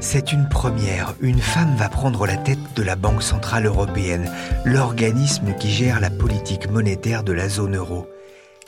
C'est 0.00 0.32
une 0.32 0.48
première. 0.48 1.14
Une 1.20 1.38
femme 1.38 1.76
va 1.76 1.88
prendre 1.88 2.26
la 2.26 2.36
tête 2.36 2.58
de 2.74 2.82
la 2.82 2.96
Banque 2.96 3.22
Centrale 3.22 3.66
Européenne, 3.66 4.28
l'organisme 4.64 5.54
qui 5.60 5.70
gère 5.70 6.00
la 6.00 6.10
politique 6.10 6.68
monétaire 6.68 7.22
de 7.22 7.32
la 7.32 7.48
zone 7.48 7.76
euro. 7.76 8.08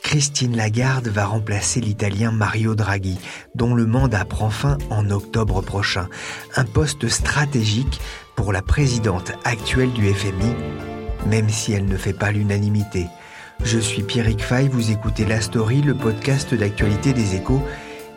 Christine 0.01 0.57
Lagarde 0.57 1.07
va 1.07 1.25
remplacer 1.25 1.79
l'Italien 1.79 2.31
Mario 2.31 2.75
Draghi, 2.75 3.17
dont 3.55 3.75
le 3.75 3.85
mandat 3.85 4.25
prend 4.25 4.49
fin 4.49 4.77
en 4.89 5.09
octobre 5.09 5.61
prochain. 5.61 6.09
Un 6.55 6.65
poste 6.65 7.07
stratégique 7.07 7.99
pour 8.35 8.53
la 8.53 8.61
présidente 8.61 9.31
actuelle 9.43 9.91
du 9.91 10.11
FMI, 10.13 10.53
même 11.27 11.49
si 11.49 11.73
elle 11.73 11.85
ne 11.85 11.97
fait 11.97 12.13
pas 12.13 12.31
l'unanimité. 12.31 13.07
Je 13.63 13.79
suis 13.79 14.03
Pierrick 14.03 14.43
Fay, 14.43 14.67
vous 14.67 14.91
écoutez 14.91 15.25
La 15.25 15.41
Story, 15.41 15.81
le 15.81 15.93
podcast 15.93 16.53
d'actualité 16.53 17.13
des 17.13 17.35
échos, 17.35 17.61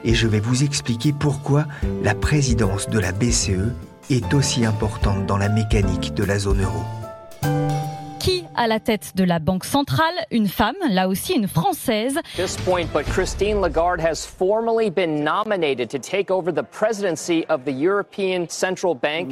et 0.05 0.15
je 0.15 0.27
vais 0.27 0.41
vous 0.41 0.65
expliquer 0.65 1.13
pourquoi 1.13 1.67
la 2.03 2.15
présidence 2.15 2.89
de 2.89 2.99
la 2.99 3.13
BCE 3.13 3.73
est 4.11 4.35
aussi 4.35 4.65
importante 4.65 5.27
dans 5.27 5.39
la 5.39 5.49
mécanique 5.49 6.15
de 6.15 6.25
la 6.25 6.39
zone 6.39 6.63
euro 6.63 7.04
à 8.55 8.67
la 8.67 8.81
tête 8.81 9.13
de 9.17 9.25
la 9.25 9.39
Banque 9.39 9.65
centrale, 9.65 10.15
une 10.31 10.49
femme, 10.49 10.77
là 10.89 11.09
aussi 11.09 11.35
une 11.35 11.49
française. 11.49 12.19
This 12.37 12.57
point, 12.57 12.87
but 12.93 13.05
Christine 13.05 13.61
Lagarde 13.61 14.01
has 14.01 14.25
formally 14.25 14.91
been 14.91 15.23
nominated 15.23 15.91
to 15.91 15.99
take 15.99 16.31
over 16.31 16.53
the 16.53 16.63
presidency 16.63 17.45
of 17.49 17.65
the 17.65 17.73
European 17.73 18.47
Central 18.49 18.95
Bank. 18.95 19.31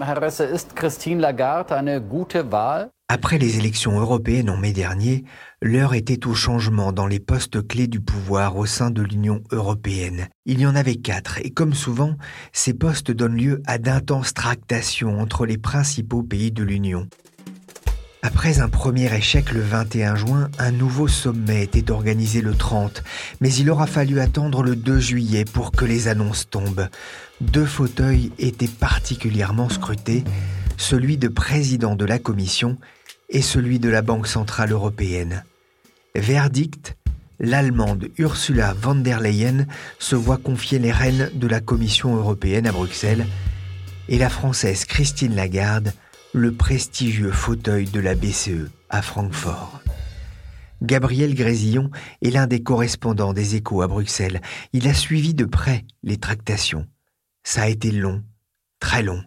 ist 0.53 0.77
Christine 0.77 1.21
Lagarde 1.21 1.73
eine 1.73 2.01
gute 2.01 2.37
Wahl? 2.51 2.91
Après 3.09 3.37
les 3.37 3.59
élections 3.59 4.01
européennes 4.01 4.49
en 4.49 4.57
mai 4.57 4.73
dernier, 4.73 5.25
l'heure 5.61 5.93
était 5.93 6.27
au 6.27 6.35
changement 6.35 6.93
dans 6.93 7.07
les 7.07 7.21
postes 7.21 7.67
clés 7.67 7.87
du 7.87 8.01
pouvoir 8.01 8.57
au 8.57 8.65
sein 8.65 8.91
de 8.91 9.03
l'Union 9.03 9.43
européenne. 9.51 10.29
Il 10.47 10.61
y 10.61 10.67
en 10.67 10.75
avait 10.75 10.97
quatre, 10.97 11.39
et 11.45 11.51
comme 11.51 11.75
souvent, 11.75 12.15
ces 12.53 12.73
postes 12.73 13.11
donnent 13.11 13.37
lieu 13.37 13.63
à 13.67 13.77
d'intenses 13.77 14.33
tractations 14.33 15.21
entre 15.21 15.45
les 15.45 15.59
principaux 15.59 16.23
pays 16.23 16.53
de 16.53 16.63
l'Union. 16.63 17.07
Après 18.25 18.61
un 18.61 18.69
premier 18.69 19.13
échec 19.13 19.51
le 19.51 19.61
21 19.61 20.15
juin, 20.15 20.49
un 20.61 20.71
nouveau 20.71 21.09
sommet 21.09 21.65
était 21.65 21.91
organisé 21.91 22.41
le 22.41 22.55
30, 22.55 23.03
mais 23.41 23.53
il 23.53 23.69
aura 23.69 23.89
fallu 23.89 24.21
attendre 24.21 24.63
le 24.63 24.77
2 24.77 25.01
juillet 25.01 25.45
pour 25.45 25.73
que 25.73 25.85
les 25.85 26.07
annonces 26.07 26.49
tombent. 26.49 26.89
Deux 27.41 27.67
fauteuils 27.67 28.31
étaient 28.39 28.69
particulièrement 28.69 29.69
scrutés, 29.69 30.23
celui 30.77 31.17
de 31.17 31.27
président 31.27 31.97
de 31.97 32.05
la 32.05 32.21
Commission 32.21 32.79
et 33.29 33.43
celui 33.43 33.81
de 33.81 33.89
la 33.89 34.03
Banque 34.03 34.29
Centrale 34.29 34.71
Européenne. 34.71 35.43
Verdict, 36.15 36.97
l'Allemande 37.41 38.09
Ursula 38.19 38.73
von 38.73 38.95
der 38.95 39.19
Leyen 39.19 39.67
se 39.99 40.15
voit 40.15 40.37
confier 40.37 40.79
les 40.79 40.93
rênes 40.93 41.29
de 41.35 41.49
la 41.49 41.59
Commission 41.59 42.15
européenne 42.15 42.69
à 42.69 42.73
Bruxelles 42.73 43.27
et 44.09 44.19
la 44.19 44.29
Française 44.29 44.85
Christine 44.85 45.35
Lagarde 45.35 45.93
le 46.35 46.51
prestigieux 46.51 47.31
fauteuil 47.31 47.85
de 47.85 48.01
la 48.01 48.15
BCE 48.15 48.71
à 48.89 49.03
Francfort. 49.03 49.83
Gabriel 50.81 51.35
Grésillon 51.35 51.91
est 52.23 52.31
l'un 52.31 52.47
des 52.47 52.63
correspondants 52.63 53.35
des 53.35 53.55
échos 53.55 53.83
à 53.83 53.87
Bruxelles. 53.87 54.41
Il 54.73 54.89
a 54.89 54.95
suivi 54.95 55.35
de 55.35 55.45
près 55.45 55.85
les 56.03 56.17
tractations. 56.17 56.87
Ça 57.45 57.63
a 57.63 57.69
été 57.69 57.91
long, 57.91 58.23
très 58.81 59.03
long. 59.03 59.23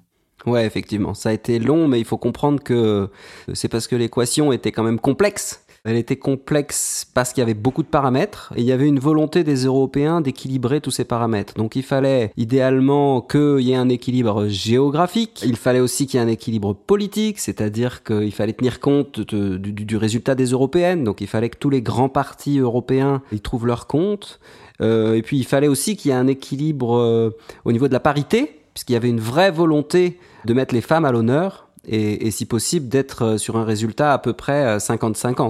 Ouais, 0.47 0.65
effectivement, 0.65 1.13
ça 1.13 1.29
a 1.29 1.33
été 1.33 1.59
long, 1.59 1.87
mais 1.87 1.99
il 1.99 2.05
faut 2.05 2.17
comprendre 2.17 2.61
que 2.61 3.09
c'est 3.53 3.67
parce 3.67 3.87
que 3.87 3.95
l'équation 3.95 4.51
était 4.51 4.71
quand 4.71 4.83
même 4.83 4.99
complexe 4.99 5.64
elle 5.85 5.97
était 5.97 6.15
complexe 6.15 7.07
parce 7.13 7.31
qu'il 7.31 7.41
y 7.41 7.43
avait 7.43 7.53
beaucoup 7.53 7.83
de 7.83 7.87
paramètres 7.87 8.51
et 8.55 8.61
il 8.61 8.65
y 8.65 8.71
avait 8.71 8.87
une 8.87 8.99
volonté 8.99 9.43
des 9.43 9.65
Européens 9.65 10.19
d'équilibrer 10.19 10.81
tous 10.81 10.91
ces 10.91 11.05
paramètres. 11.05 11.53
Donc 11.53 11.75
il 11.75 11.83
fallait 11.83 12.31
idéalement 12.37 13.21
qu'il 13.21 13.61
y 13.61 13.71
ait 13.71 13.75
un 13.75 13.89
équilibre 13.89 14.47
géographique, 14.47 15.43
il 15.45 15.55
fallait 15.55 15.79
aussi 15.79 16.07
qu'il 16.07 16.19
y 16.19 16.23
ait 16.23 16.25
un 16.25 16.29
équilibre 16.29 16.73
politique, 16.73 17.39
c'est-à-dire 17.39 18.03
qu'il 18.03 18.31
fallait 18.31 18.53
tenir 18.53 18.79
compte 18.79 19.19
du, 19.19 19.97
résultat 19.97 20.33
des 20.33 20.47
européennes, 20.47 21.03
donc 21.03 21.21
il 21.21 21.27
fallait 21.27 21.49
que 21.49 21.57
tous 21.57 21.69
les 21.69 21.83
grands 21.83 22.09
partis 22.09 22.57
européens 22.59 23.21
y 23.31 23.39
trouvent 23.39 23.67
leur 23.67 23.87
compte. 23.87 24.39
Euh, 24.81 25.13
et 25.13 25.21
puis 25.21 25.37
il 25.37 25.45
fallait 25.45 25.67
aussi 25.67 25.95
qu'il 25.95 26.09
y 26.09 26.13
ait 26.13 26.17
un 26.17 26.27
équilibre 26.27 26.97
euh, 26.97 27.29
au 27.63 27.71
niveau 27.71 27.87
de 27.87 27.93
la 27.93 27.99
parité, 27.99 28.59
puisqu'il 28.73 28.93
y 28.93 28.97
avait 28.97 29.09
une 29.09 29.21
vraie 29.21 29.51
volonté 29.51 30.19
de 30.43 30.53
mettre 30.53 30.73
les 30.73 30.81
femmes 30.81 31.05
à 31.05 31.11
l'honneur 31.11 31.64
et, 31.87 32.31
si 32.31 32.45
possible 32.45 32.87
d'être 32.87 33.23
euh, 33.23 33.37
sur 33.37 33.57
un 33.57 33.63
résultat 33.63 34.13
à 34.13 34.17
peu 34.17 34.33
près 34.33 34.77
50-50. 34.77 35.39
Euh, 35.39 35.49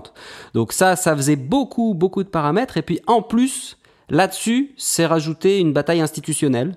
Donc 0.53 0.73
ça, 0.73 0.95
ça 0.95 1.15
faisait 1.15 1.35
beaucoup, 1.35 1.93
beaucoup 1.93 2.23
de 2.23 2.29
paramètres. 2.29 2.77
Et 2.77 2.81
puis 2.81 2.99
en 3.07 3.21
plus, 3.21 3.77
là-dessus, 4.09 4.73
c'est 4.77 5.05
rajouté 5.05 5.59
une 5.59 5.73
bataille 5.73 6.01
institutionnelle 6.01 6.75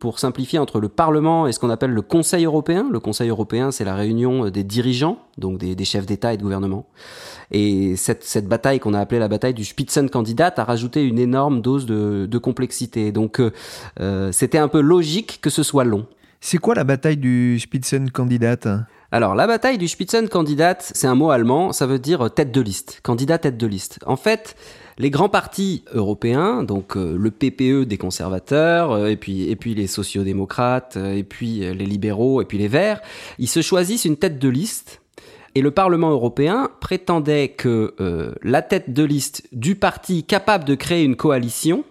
pour 0.00 0.18
simplifier 0.18 0.58
entre 0.58 0.80
le 0.80 0.88
Parlement 0.88 1.46
et 1.46 1.52
ce 1.52 1.60
qu'on 1.60 1.70
appelle 1.70 1.92
le 1.92 2.02
Conseil 2.02 2.44
européen. 2.44 2.88
Le 2.90 2.98
Conseil 2.98 3.28
européen, 3.28 3.70
c'est 3.70 3.84
la 3.84 3.94
réunion 3.94 4.46
euh, 4.46 4.50
des 4.50 4.64
dirigeants, 4.64 5.18
donc 5.38 5.58
des, 5.58 5.84
chefs 5.84 6.06
d'État 6.06 6.34
et 6.34 6.36
de 6.36 6.42
gouvernement. 6.42 6.86
Et 7.52 7.94
cette, 7.96 8.24
cette 8.24 8.48
bataille 8.48 8.80
qu'on 8.80 8.94
a 8.94 9.00
appelée 9.00 9.20
la 9.20 9.28
bataille 9.28 9.54
du 9.54 9.64
Spitzenkandidat 9.64 10.54
a 10.56 10.64
rajouté 10.64 11.04
une 11.04 11.18
énorme 11.18 11.60
dose 11.60 11.86
de, 11.86 12.26
de 12.26 12.38
complexité. 12.38 13.12
Donc 13.12 13.40
c'était 14.32 14.58
un 14.58 14.68
peu 14.68 14.80
logique 14.80 15.40
que 15.42 15.50
ce 15.50 15.62
soit 15.62 15.84
long. 15.84 16.06
C'est 16.44 16.58
quoi 16.58 16.74
la 16.74 16.82
bataille 16.82 17.16
du 17.16 17.58
Spitzenkandidat 17.60 18.86
alors, 19.14 19.34
la 19.34 19.46
bataille 19.46 19.76
du 19.76 19.88
Spitzenkandidat, 19.88 20.78
c'est 20.80 21.06
un 21.06 21.14
mot 21.14 21.30
allemand, 21.30 21.74
ça 21.74 21.86
veut 21.86 21.98
dire 21.98 22.32
tête 22.32 22.50
de 22.50 22.62
liste, 22.62 23.00
candidat 23.02 23.36
tête 23.36 23.58
de 23.58 23.66
liste. 23.66 23.98
En 24.06 24.16
fait, 24.16 24.56
les 24.96 25.10
grands 25.10 25.28
partis 25.28 25.84
européens, 25.92 26.62
donc 26.62 26.96
euh, 26.96 27.14
le 27.18 27.30
PPE 27.30 27.84
des 27.84 27.98
conservateurs, 27.98 28.92
euh, 28.92 29.08
et 29.08 29.16
puis 29.16 29.50
et 29.50 29.54
puis 29.54 29.74
les 29.74 29.86
sociodémocrates, 29.86 30.96
euh, 30.96 31.14
et 31.14 31.24
puis 31.24 31.58
les 31.58 31.84
libéraux, 31.84 32.40
et 32.40 32.46
puis 32.46 32.56
les 32.56 32.68
Verts, 32.68 33.02
ils 33.38 33.48
se 33.48 33.60
choisissent 33.60 34.06
une 34.06 34.16
tête 34.16 34.38
de 34.38 34.48
liste. 34.48 35.02
Et 35.54 35.60
le 35.60 35.72
Parlement 35.72 36.10
européen 36.10 36.70
prétendait 36.80 37.48
que 37.48 37.94
la 38.42 38.62
tête 38.62 38.94
de 38.94 39.04
liste 39.04 39.46
du 39.52 39.74
parti 39.74 40.24
capable 40.24 40.64
de 40.64 40.74
créer 40.74 41.04
une 41.04 41.16
coalition 41.16 41.84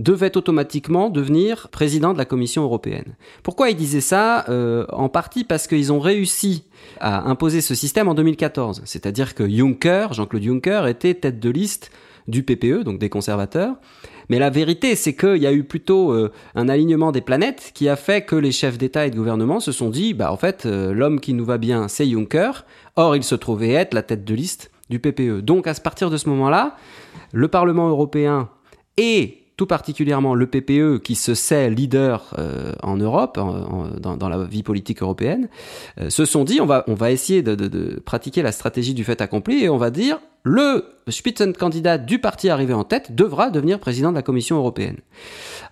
devait 0.00 0.36
automatiquement 0.36 1.10
devenir 1.10 1.68
président 1.68 2.12
de 2.12 2.18
la 2.18 2.24
Commission 2.24 2.62
européenne. 2.62 3.16
Pourquoi 3.42 3.70
ils 3.70 3.76
disaient 3.76 4.00
ça 4.00 4.46
euh, 4.48 4.86
En 4.92 5.08
partie 5.08 5.44
parce 5.44 5.66
qu'ils 5.66 5.92
ont 5.92 6.00
réussi 6.00 6.64
à 7.00 7.28
imposer 7.28 7.60
ce 7.60 7.74
système 7.74 8.08
en 8.08 8.14
2014. 8.14 8.82
C'est-à-dire 8.86 9.34
que 9.34 9.48
Juncker, 9.48 10.12
Jean-Claude 10.12 10.42
Juncker, 10.42 10.86
était 10.88 11.14
tête 11.14 11.38
de 11.38 11.50
liste 11.50 11.90
du 12.28 12.42
PPE, 12.42 12.82
donc 12.82 12.98
des 12.98 13.10
conservateurs. 13.10 13.76
Mais 14.30 14.38
la 14.38 14.48
vérité, 14.48 14.94
c'est 14.94 15.14
qu'il 15.14 15.38
y 15.38 15.46
a 15.46 15.52
eu 15.52 15.64
plutôt 15.64 16.12
euh, 16.12 16.32
un 16.54 16.68
alignement 16.68 17.12
des 17.12 17.20
planètes 17.20 17.72
qui 17.74 17.88
a 17.88 17.96
fait 17.96 18.22
que 18.22 18.36
les 18.36 18.52
chefs 18.52 18.78
d'État 18.78 19.06
et 19.06 19.10
de 19.10 19.16
gouvernement 19.16 19.60
se 19.60 19.72
sont 19.72 19.90
dit, 19.90 20.14
bah 20.14 20.32
en 20.32 20.36
fait, 20.36 20.64
euh, 20.64 20.94
l'homme 20.94 21.20
qui 21.20 21.34
nous 21.34 21.44
va 21.44 21.58
bien, 21.58 21.88
c'est 21.88 22.08
Juncker. 22.08 22.64
Or, 22.96 23.16
il 23.16 23.24
se 23.24 23.34
trouvait 23.34 23.72
être 23.72 23.92
la 23.92 24.02
tête 24.02 24.24
de 24.24 24.34
liste 24.34 24.70
du 24.88 24.98
PPE. 24.98 25.40
Donc, 25.40 25.66
à 25.66 25.74
partir 25.74 26.10
de 26.10 26.16
ce 26.16 26.28
moment-là, 26.30 26.76
le 27.32 27.48
Parlement 27.48 27.88
européen 27.88 28.48
et 28.96 29.39
tout 29.60 29.66
particulièrement 29.66 30.34
le 30.34 30.46
PPE 30.46 31.02
qui 31.04 31.14
se 31.14 31.34
sait 31.34 31.68
leader 31.68 32.32
euh, 32.38 32.72
en 32.82 32.96
Europe, 32.96 33.38
dans, 33.38 34.28
la 34.30 34.44
vie 34.44 34.62
politique 34.62 35.02
européenne, 35.02 35.50
euh, 36.00 36.08
se 36.08 36.24
sont 36.24 36.44
dit 36.44 36.62
on 36.62 36.66
va, 36.66 36.82
on 36.86 36.94
va 36.94 37.10
essayer 37.10 37.42
de, 37.42 38.00
pratiquer 38.06 38.40
la 38.40 38.52
stratégie 38.52 38.94
du 38.94 39.04
fait 39.04 39.20
accompli 39.20 39.62
et 39.62 39.68
on 39.68 39.76
va 39.76 39.90
dire 39.90 40.18
le 40.44 40.86
Spitzenkandidat 41.10 41.98
du 41.98 42.18
parti 42.18 42.48
arrivé 42.48 42.72
en 42.72 42.84
tête 42.84 43.14
devra 43.14 43.50
devenir 43.50 43.78
président 43.80 44.08
de 44.08 44.16
la 44.16 44.22
Commission 44.22 44.56
européenne. 44.56 44.96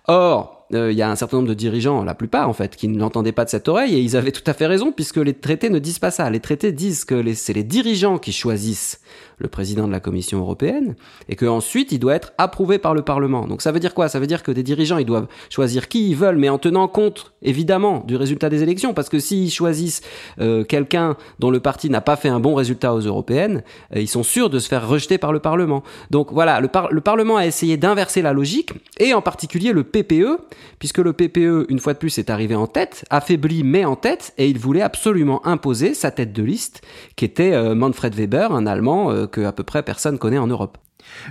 Or, 0.05 0.67
euh, 0.75 0.91
il 0.91 0.97
y 0.97 1.01
a 1.01 1.09
un 1.09 1.15
certain 1.15 1.37
nombre 1.37 1.49
de 1.49 1.55
dirigeants, 1.55 2.03
la 2.03 2.13
plupart 2.13 2.47
en 2.47 2.53
fait, 2.53 2.75
qui 2.75 2.87
ne 2.89 2.99
l'entendaient 2.99 3.31
pas 3.31 3.45
de 3.45 3.49
cette 3.49 3.67
oreille 3.67 3.95
et 3.95 3.99
ils 4.01 4.15
avaient 4.15 4.31
tout 4.31 4.43
à 4.45 4.53
fait 4.53 4.67
raison 4.67 4.91
puisque 4.91 5.17
les 5.17 5.33
traités 5.33 5.71
ne 5.71 5.79
disent 5.79 5.97
pas 5.97 6.11
ça. 6.11 6.29
Les 6.29 6.41
traités 6.41 6.71
disent 6.71 7.05
que 7.05 7.33
c'est 7.33 7.53
les 7.53 7.63
dirigeants 7.63 8.19
qui 8.19 8.33
choisissent 8.33 9.01
le 9.39 9.47
président 9.47 9.87
de 9.87 9.91
la 9.91 9.99
Commission 9.99 10.39
européenne 10.39 10.95
et 11.27 11.35
qu'ensuite 11.35 11.91
il 11.91 11.99
doit 11.99 12.15
être 12.15 12.33
approuvé 12.37 12.77
par 12.77 12.93
le 12.93 13.01
Parlement. 13.01 13.47
Donc 13.47 13.61
ça 13.61 13.71
veut 13.71 13.79
dire 13.79 13.93
quoi? 13.93 14.09
Ça 14.09 14.19
veut 14.19 14.27
dire 14.27 14.43
que 14.43 14.51
des 14.51 14.63
dirigeants 14.63 14.97
ils 14.97 15.05
doivent 15.05 15.27
choisir 15.49 15.87
qui 15.87 16.09
ils 16.09 16.15
veulent, 16.15 16.37
mais 16.37 16.49
en 16.49 16.57
tenant 16.57 16.87
compte 16.87 17.33
évidemment 17.41 18.03
du 18.05 18.15
résultat 18.15 18.49
des 18.49 18.63
élections, 18.63 18.93
parce 18.93 19.09
que 19.09 19.19
s'ils 19.19 19.51
choisissent 19.51 20.01
euh, 20.39 20.63
quelqu'un 20.63 21.15
dont 21.39 21.51
le 21.51 21.59
parti 21.59 21.89
n'a 21.89 22.01
pas 22.01 22.15
fait 22.15 22.29
un 22.29 22.39
bon 22.39 22.53
résultat 22.53 22.93
aux 22.93 22.99
européennes, 22.99 23.63
euh, 23.95 24.01
ils 24.01 24.07
sont 24.07 24.23
sûrs 24.23 24.49
de 24.49 24.59
se 24.59 24.67
faire 24.67 24.87
rejeter 24.87 25.17
par 25.17 25.33
le 25.33 25.39
Parlement. 25.39 25.83
Donc 26.11 26.31
voilà, 26.31 26.59
le, 26.59 26.69
le 26.91 27.01
Parlement 27.01 27.37
a 27.37 27.45
essayé 27.45 27.77
d'inverser 27.77 28.21
la 28.21 28.33
logique 28.33 28.73
et 28.99 29.13
en 29.13 29.21
particulier 29.21 29.71
le 29.71 29.83
PPE 29.83 30.37
puisque 30.79 30.97
le 30.99 31.13
PPE, 31.13 31.65
une 31.69 31.79
fois 31.79 31.93
de 31.93 31.97
plus, 31.99 32.17
est 32.17 32.29
arrivé 32.29 32.55
en 32.55 32.67
tête, 32.67 33.05
affaibli 33.09 33.63
mais 33.63 33.85
en 33.85 33.95
tête, 33.95 34.33
et 34.37 34.47
il 34.47 34.57
voulait 34.57 34.81
absolument 34.81 35.45
imposer 35.45 35.93
sa 35.93 36.09
tête 36.11 36.33
de 36.33 36.43
liste, 36.43 36.81
qui 37.15 37.25
était 37.25 37.51
euh, 37.51 37.75
Manfred 37.75 38.15
Weber, 38.15 38.53
un 38.53 38.65
Allemand 38.65 39.11
que 39.29 39.41
à 39.41 39.51
peu 39.51 39.63
près 39.63 39.83
personne 39.83 40.17
connaît 40.17 40.37
en 40.37 40.47
Europe. 40.47 40.77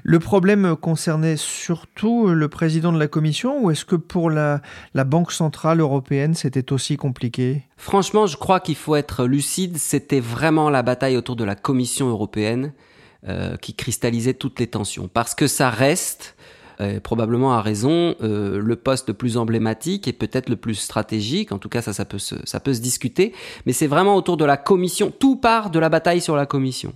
Le 0.03 0.19
problème 0.19 0.77
concernait 0.77 1.37
surtout 1.37 2.29
le 2.29 2.49
président 2.49 2.93
de 2.93 2.99
la 2.99 3.07
Commission 3.07 3.63
ou 3.63 3.71
est-ce 3.71 3.85
que 3.85 3.97
pour 3.97 4.31
la, 4.31 4.63
Banque 4.95 5.31
Centrale 5.31 5.81
Européenne 5.81 6.35
c'était 6.35 6.73
aussi 6.73 6.97
compliqué? 6.97 7.63
Franchement, 7.77 8.27
je 8.27 8.37
crois 8.37 8.61
qu'il 8.61 8.77
faut 8.77 8.97
être 8.97 9.27
lucide, 9.27 9.77
c'était 9.77 10.21
vraiment 10.21 10.71
la 10.71 10.83
bataille 10.83 11.17
autour 11.17 11.37
de 11.37 11.45
la 11.45 11.55
Commission 11.55 12.09
européenne 12.09 12.73
euh, 13.29 13.57
qui 13.57 13.75
cristallisait 13.75 14.35
toutes 14.35 14.59
les 14.59 14.69
tensions. 14.69 15.09
Parce 15.09 15.35
que 15.35 15.47
ça 15.47 15.71
reste 15.71 16.35
probablement 17.03 17.55
à 17.55 17.61
raison, 17.61 18.15
euh, 18.23 18.61
le 18.61 18.77
poste 18.77 19.09
le 19.09 19.15
plus 19.15 19.37
emblématique 19.37 20.07
et 20.07 20.13
peut-être 20.13 20.49
le 20.49 20.57
plus 20.57 20.77
stratégique. 20.77 21.51
En 21.51 21.59
tout 21.59 21.69
cas, 21.69 21.83
ça, 21.83 21.93
ça 21.93 22.05
peut 22.05 22.19
se, 22.19 22.37
ça 22.45 22.61
peut 22.61 22.73
se 22.73 22.81
discuter. 22.81 23.35
Mais 23.67 23.73
c'est 23.73 23.89
vraiment 23.89 24.15
autour 24.15 24.37
de 24.37 24.45
la 24.45 24.57
commission. 24.57 25.11
Tout 25.17 25.37
part 25.37 25.71
de 25.71 25.79
la 25.79 25.89
bataille 25.89 26.21
sur 26.21 26.37
la 26.37 26.47
commission. 26.47 26.95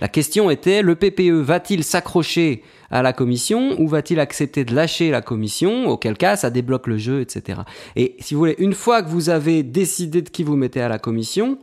La 0.00 0.08
question 0.08 0.50
était, 0.50 0.82
le 0.82 0.94
PPE 0.94 1.40
va-t-il 1.42 1.84
s'accrocher 1.84 2.62
à 2.90 3.02
la 3.02 3.12
commission 3.12 3.80
ou 3.80 3.88
va-t-il 3.88 4.18
accepter 4.18 4.64
de 4.64 4.74
lâcher 4.74 5.10
la 5.10 5.22
commission, 5.22 5.86
auquel 5.86 6.16
cas 6.16 6.36
ça 6.36 6.50
débloque 6.50 6.86
le 6.86 6.98
jeu, 6.98 7.20
etc. 7.20 7.60
Et 7.96 8.16
si 8.18 8.34
vous 8.34 8.40
voulez, 8.40 8.56
une 8.58 8.74
fois 8.74 9.02
que 9.02 9.08
vous 9.08 9.30
avez 9.30 9.62
décidé 9.62 10.22
de 10.22 10.28
qui 10.28 10.42
vous 10.42 10.56
mettez 10.56 10.80
à 10.80 10.88
la 10.88 10.98
commission, 10.98 11.58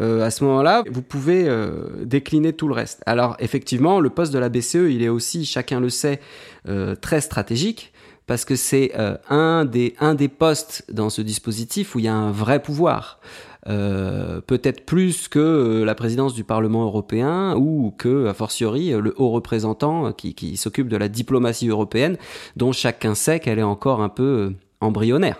euh, 0.00 0.24
à 0.24 0.30
ce 0.30 0.44
moment-là, 0.44 0.84
vous 0.90 1.02
pouvez 1.02 1.44
euh, 1.46 2.04
décliner 2.04 2.52
tout 2.52 2.68
le 2.68 2.74
reste. 2.74 3.02
Alors 3.06 3.36
effectivement, 3.38 4.00
le 4.00 4.10
poste 4.10 4.32
de 4.32 4.38
la 4.38 4.48
BCE, 4.48 4.90
il 4.90 5.02
est 5.02 5.08
aussi, 5.08 5.44
chacun 5.44 5.80
le 5.80 5.90
sait, 5.90 6.20
euh, 6.68 6.94
très 6.94 7.20
stratégique 7.20 7.92
parce 8.28 8.44
que 8.44 8.54
c'est 8.54 8.92
un, 9.28 9.64
des, 9.64 9.94
un 9.98 10.14
des 10.14 10.28
postes 10.28 10.84
dans 10.90 11.10
ce 11.10 11.20
dispositif 11.20 11.94
où 11.94 11.98
il 11.98 12.04
y 12.04 12.08
a 12.08 12.14
un 12.14 12.30
vrai 12.30 12.62
pouvoir. 12.62 13.18
Peut-être 13.66 14.84
plus 14.84 15.28
que 15.28 15.82
la 15.84 15.94
présidence 15.94 16.34
du 16.34 16.44
Parlement 16.44 16.84
européen 16.84 17.54
ou 17.56 17.94
que, 17.96 18.26
a 18.26 18.34
fortiori, 18.34 18.90
le 18.90 19.14
haut 19.16 19.30
représentant 19.30 20.12
qui, 20.12 20.34
qui 20.34 20.56
s'occupe 20.56 20.88
de 20.88 20.96
la 20.96 21.08
diplomatie 21.08 21.68
européenne, 21.68 22.16
dont 22.56 22.72
chacun 22.72 23.14
sait 23.14 23.40
qu'elle 23.40 23.58
est 23.58 23.62
encore 23.62 24.00
un 24.00 24.08
peu 24.08 24.54
embryonnaire. 24.80 25.36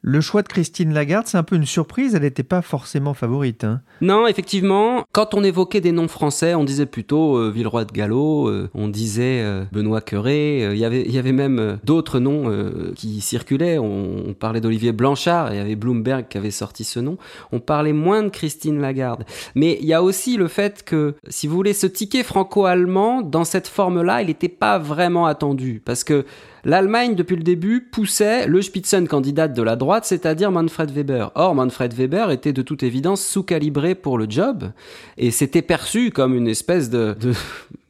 Le 0.00 0.20
choix 0.20 0.42
de 0.42 0.48
Christine 0.48 0.94
Lagarde, 0.94 1.26
c'est 1.26 1.38
un 1.38 1.42
peu 1.42 1.56
une 1.56 1.66
surprise, 1.66 2.14
elle 2.14 2.22
n'était 2.22 2.44
pas 2.44 2.62
forcément 2.62 3.14
favorite. 3.14 3.64
Hein. 3.64 3.80
Non, 4.00 4.28
effectivement, 4.28 5.04
quand 5.10 5.34
on 5.34 5.42
évoquait 5.42 5.80
des 5.80 5.90
noms 5.90 6.06
français, 6.06 6.54
on 6.54 6.62
disait 6.62 6.86
plutôt 6.86 7.36
euh, 7.36 7.50
Villeroy 7.50 7.84
de 7.84 7.90
Gallo, 7.90 8.48
euh, 8.48 8.70
on 8.74 8.86
disait 8.86 9.42
euh, 9.42 9.64
Benoît 9.72 10.00
Cœuré, 10.00 10.70
il 10.72 10.78
y 10.78 10.84
avait, 10.84 11.02
y 11.02 11.18
avait 11.18 11.32
même 11.32 11.78
d'autres 11.82 12.20
noms 12.20 12.48
qui 12.94 13.20
circulaient, 13.20 13.78
on, 13.78 14.34
parlait 14.38 14.60
d'Olivier 14.60 14.92
Blanchard, 14.92 15.52
il 15.52 15.56
y 15.56 15.60
avait 15.60 15.74
Bloomberg 15.74 16.28
qui 16.28 16.38
avait 16.38 16.52
sorti 16.52 16.84
ce 16.84 17.00
nom, 17.00 17.18
on 17.50 17.58
parlait 17.58 17.92
moins 17.92 18.22
de 18.22 18.28
Christine 18.28 18.80
Lagarde. 18.80 19.24
Mais 19.56 19.78
il 19.80 19.86
y 19.86 19.94
a 19.94 20.02
aussi 20.02 20.36
le 20.36 20.46
fait 20.46 20.84
que, 20.84 21.16
si 21.28 21.48
vous 21.48 21.56
voulez, 21.56 21.72
ce 21.72 21.88
ticket 21.88 22.22
franco-allemand, 22.22 23.22
dans 23.22 23.44
cette 23.44 23.66
forme-là, 23.66 24.22
il 24.22 24.28
n'était 24.28 24.48
pas 24.48 24.78
vraiment 24.78 25.26
attendu, 25.26 25.82
parce 25.84 26.04
que 26.04 26.24
L'Allemagne, 26.64 27.14
depuis 27.14 27.36
le 27.36 27.42
début, 27.42 27.80
poussait 27.80 28.46
le 28.46 28.62
Spitzenkandidat 28.62 29.48
de 29.48 29.62
la 29.62 29.76
droite, 29.76 30.04
c'est-à-dire 30.04 30.50
Manfred 30.50 30.90
Weber. 30.90 31.30
Or, 31.34 31.54
Manfred 31.54 31.94
Weber 31.94 32.30
était 32.30 32.52
de 32.52 32.62
toute 32.62 32.82
évidence 32.82 33.24
sous-calibré 33.24 33.94
pour 33.94 34.18
le 34.18 34.26
job, 34.28 34.70
et 35.16 35.30
c'était 35.30 35.62
perçu 35.62 36.10
comme 36.10 36.34
une 36.34 36.48
espèce 36.48 36.90
de, 36.90 37.16
de 37.20 37.32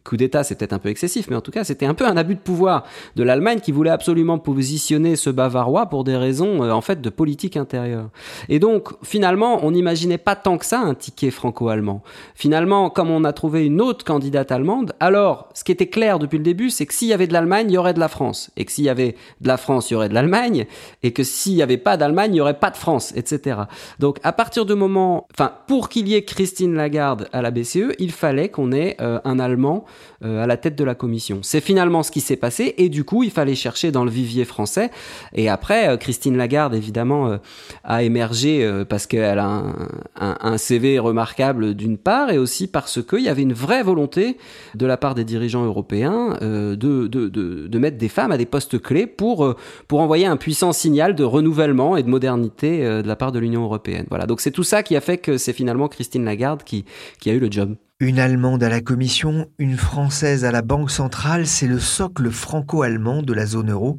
coup 0.08 0.16
d'État, 0.16 0.42
c'est 0.42 0.56
peut-être 0.56 0.72
un 0.72 0.78
peu 0.78 0.88
excessif, 0.88 1.28
mais 1.30 1.36
en 1.36 1.40
tout 1.40 1.50
cas, 1.50 1.64
c'était 1.64 1.86
un 1.86 1.94
peu 1.94 2.06
un 2.06 2.16
abus 2.16 2.34
de 2.34 2.40
pouvoir 2.40 2.84
de 3.16 3.22
l'Allemagne 3.22 3.60
qui 3.60 3.72
voulait 3.72 3.90
absolument 3.90 4.38
positionner 4.38 5.16
ce 5.16 5.30
Bavarois 5.30 5.86
pour 5.86 6.04
des 6.04 6.16
raisons, 6.16 6.64
euh, 6.64 6.72
en 6.72 6.80
fait, 6.80 7.00
de 7.00 7.10
politique 7.10 7.56
intérieure. 7.56 8.08
Et 8.48 8.58
donc, 8.58 8.88
finalement, 9.02 9.60
on 9.62 9.72
n'imaginait 9.72 10.18
pas 10.18 10.34
tant 10.34 10.58
que 10.58 10.64
ça 10.64 10.80
un 10.80 10.94
ticket 10.94 11.30
franco-allemand. 11.30 12.02
Finalement, 12.34 12.90
comme 12.90 13.10
on 13.10 13.24
a 13.24 13.32
trouvé 13.32 13.66
une 13.66 13.80
autre 13.80 14.04
candidate 14.04 14.50
allemande, 14.50 14.92
alors, 15.00 15.48
ce 15.54 15.64
qui 15.64 15.72
était 15.72 15.88
clair 15.88 16.18
depuis 16.18 16.38
le 16.38 16.44
début, 16.44 16.70
c'est 16.70 16.86
que 16.86 16.94
s'il 16.94 17.08
y 17.08 17.12
avait 17.12 17.26
de 17.26 17.32
l'Allemagne, 17.32 17.66
il 17.68 17.74
y 17.74 17.78
aurait 17.78 17.94
de 17.94 18.00
la 18.00 18.08
France. 18.08 18.50
Et 18.56 18.64
que 18.64 18.72
s'il 18.72 18.84
y 18.84 18.88
avait 18.88 19.14
de 19.40 19.48
la 19.48 19.56
France, 19.56 19.90
il 19.90 19.94
y 19.94 19.96
aurait 19.96 20.08
de 20.08 20.14
l'Allemagne. 20.14 20.66
Et 21.02 21.12
que 21.12 21.22
s'il 21.22 21.54
n'y 21.54 21.62
avait 21.62 21.76
pas 21.76 21.96
d'Allemagne, 21.96 22.30
il 22.30 22.34
n'y 22.34 22.40
aurait 22.40 22.58
pas 22.58 22.70
de 22.70 22.76
France, 22.76 23.12
etc. 23.14 23.60
Donc, 23.98 24.18
à 24.22 24.32
partir 24.32 24.64
du 24.64 24.74
moment, 24.74 25.26
enfin, 25.34 25.52
pour 25.66 25.88
qu'il 25.88 26.08
y 26.08 26.14
ait 26.14 26.24
Christine 26.24 26.74
Lagarde 26.74 27.28
à 27.32 27.42
la 27.42 27.50
BCE, 27.50 27.94
il 27.98 28.12
fallait 28.12 28.48
qu'on 28.48 28.72
ait 28.72 28.96
euh, 29.00 29.20
un 29.24 29.38
Allemand 29.38 29.84
à 30.22 30.46
la 30.46 30.56
tête 30.56 30.76
de 30.76 30.84
la 30.84 30.94
commission. 30.94 31.40
C'est 31.42 31.60
finalement 31.60 32.02
ce 32.02 32.10
qui 32.10 32.20
s'est 32.20 32.36
passé 32.36 32.74
et 32.78 32.88
du 32.88 33.04
coup 33.04 33.22
il 33.22 33.30
fallait 33.30 33.54
chercher 33.54 33.92
dans 33.92 34.04
le 34.04 34.10
vivier 34.10 34.44
français. 34.44 34.90
Et 35.34 35.48
après, 35.48 35.88
euh, 35.88 35.96
Christine 35.96 36.36
Lagarde 36.36 36.74
évidemment 36.74 37.28
euh, 37.28 37.36
a 37.84 38.02
émergé 38.02 38.68
parce 38.88 39.06
qu'elle 39.06 39.38
a 39.38 39.62
un, 40.16 40.58
CV 40.58 40.98
remarquable 40.98 41.74
d'une 41.74 41.98
part 41.98 42.30
et 42.30 42.38
aussi 42.38 42.66
parce 42.66 43.02
qu'il 43.02 43.20
y 43.20 43.28
avait 43.28 43.42
une 43.42 43.52
vraie 43.52 43.82
volonté 43.82 44.36
de 44.74 44.86
la 44.86 44.96
part 44.96 45.14
des 45.14 45.24
dirigeants 45.24 45.64
européens 45.64 46.36
de, 46.40 47.78
mettre 47.78 47.96
des 47.96 48.08
femmes 48.08 48.32
à 48.32 48.36
des 48.36 48.46
postes 48.46 48.80
clés 48.80 49.06
pour, 49.06 49.54
pour 49.86 50.00
envoyer 50.00 50.26
un 50.26 50.36
puissant 50.36 50.72
signal 50.72 51.14
de 51.14 51.24
renouvellement 51.24 51.96
et 51.96 52.02
de 52.02 52.08
modernité 52.08 52.80
de 52.80 53.06
la 53.06 53.16
part 53.16 53.32
de 53.32 53.38
l'Union 53.38 53.62
européenne. 53.62 54.06
Voilà, 54.08 54.26
donc 54.26 54.40
c'est 54.40 54.50
tout 54.50 54.64
ça 54.64 54.82
qui 54.82 54.96
a 54.96 55.00
fait 55.00 55.18
que 55.18 55.38
c'est 55.38 55.52
finalement 55.52 55.88
Christine 55.88 56.24
Lagarde 56.24 56.62
qui, 56.64 56.84
qui 57.20 57.30
a 57.30 57.34
eu 57.34 57.40
le 57.40 57.50
job. 57.50 57.76
Une 58.00 58.20
Allemande 58.20 58.62
à 58.62 58.68
la 58.68 58.80
Commission, 58.80 59.50
une 59.58 59.76
Française 59.76 60.44
à 60.44 60.52
la 60.52 60.62
Banque 60.62 60.88
centrale, 60.88 61.48
c'est 61.48 61.66
le 61.66 61.80
socle 61.80 62.30
franco-allemand 62.30 63.22
de 63.22 63.32
la 63.32 63.44
zone 63.44 63.72
euro. 63.72 63.98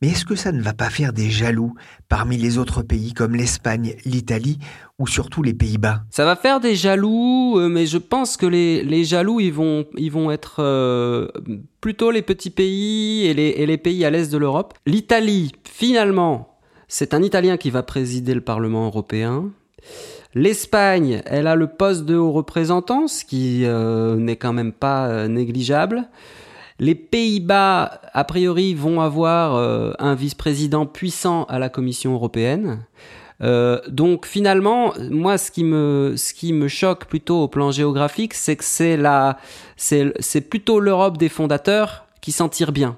Mais 0.00 0.08
est-ce 0.08 0.24
que 0.24 0.36
ça 0.36 0.52
ne 0.52 0.62
va 0.62 0.72
pas 0.72 0.88
faire 0.88 1.12
des 1.12 1.28
jaloux 1.28 1.74
parmi 2.08 2.38
les 2.38 2.56
autres 2.56 2.80
pays 2.80 3.12
comme 3.12 3.34
l'Espagne, 3.34 3.94
l'Italie 4.06 4.58
ou 4.98 5.06
surtout 5.06 5.42
les 5.42 5.52
Pays-Bas? 5.52 6.04
Ça 6.08 6.24
va 6.24 6.34
faire 6.34 6.60
des 6.60 6.74
jaloux, 6.74 7.58
euh, 7.58 7.68
mais 7.68 7.84
je 7.84 7.98
pense 7.98 8.38
que 8.38 8.46
les, 8.46 9.04
jaloux, 9.04 9.38
ils 9.38 9.52
vont, 9.52 9.84
être 10.30 10.62
euh, 10.62 11.28
plutôt 11.82 12.10
les 12.10 12.22
petits 12.22 12.48
pays 12.48 13.26
et 13.26 13.34
les 13.34 13.78
pays 13.78 14.06
à 14.06 14.10
l'est 14.10 14.32
de 14.32 14.38
l'Europe. 14.38 14.72
L'Italie, 14.86 15.52
finalement, 15.70 16.56
c'est 16.88 17.12
un 17.12 17.22
Italien 17.22 17.58
qui 17.58 17.68
va 17.68 17.82
présider 17.82 18.32
le 18.32 18.40
Parlement 18.40 18.86
européen. 18.86 19.50
L'Espagne, 20.36 21.22
elle 21.24 21.46
a 21.46 21.54
le 21.54 21.66
poste 21.66 22.04
de 22.04 22.14
haut 22.14 22.30
représentant, 22.30 23.08
ce 23.08 23.24
qui 23.24 23.64
euh, 23.64 24.16
n'est 24.16 24.36
quand 24.36 24.52
même 24.52 24.74
pas 24.74 25.06
euh, 25.06 25.28
négligeable. 25.28 26.10
Les 26.78 26.94
Pays-Bas, 26.94 28.02
a 28.12 28.24
priori, 28.24 28.74
vont 28.74 29.00
avoir 29.00 29.54
euh, 29.54 29.92
un 29.98 30.14
vice-président 30.14 30.84
puissant 30.84 31.44
à 31.44 31.58
la 31.58 31.70
Commission 31.70 32.12
européenne. 32.12 32.80
donc 33.88 34.26
finalement, 34.26 34.92
moi, 35.10 35.38
ce 35.38 35.50
qui 35.50 35.64
me, 35.64 36.16
ce 36.18 36.34
qui 36.34 36.52
me 36.52 36.68
choque 36.68 37.06
plutôt 37.06 37.44
au 37.44 37.48
plan 37.48 37.70
géographique, 37.70 38.34
c'est 38.34 38.56
que 38.56 38.64
c'est 38.64 38.98
c'est 39.76 40.40
plutôt 40.42 40.80
l'Europe 40.80 41.16
des 41.16 41.30
fondateurs 41.30 42.05
qui 42.20 42.32
s'en 42.32 42.48
tire 42.48 42.72
bien. 42.72 42.96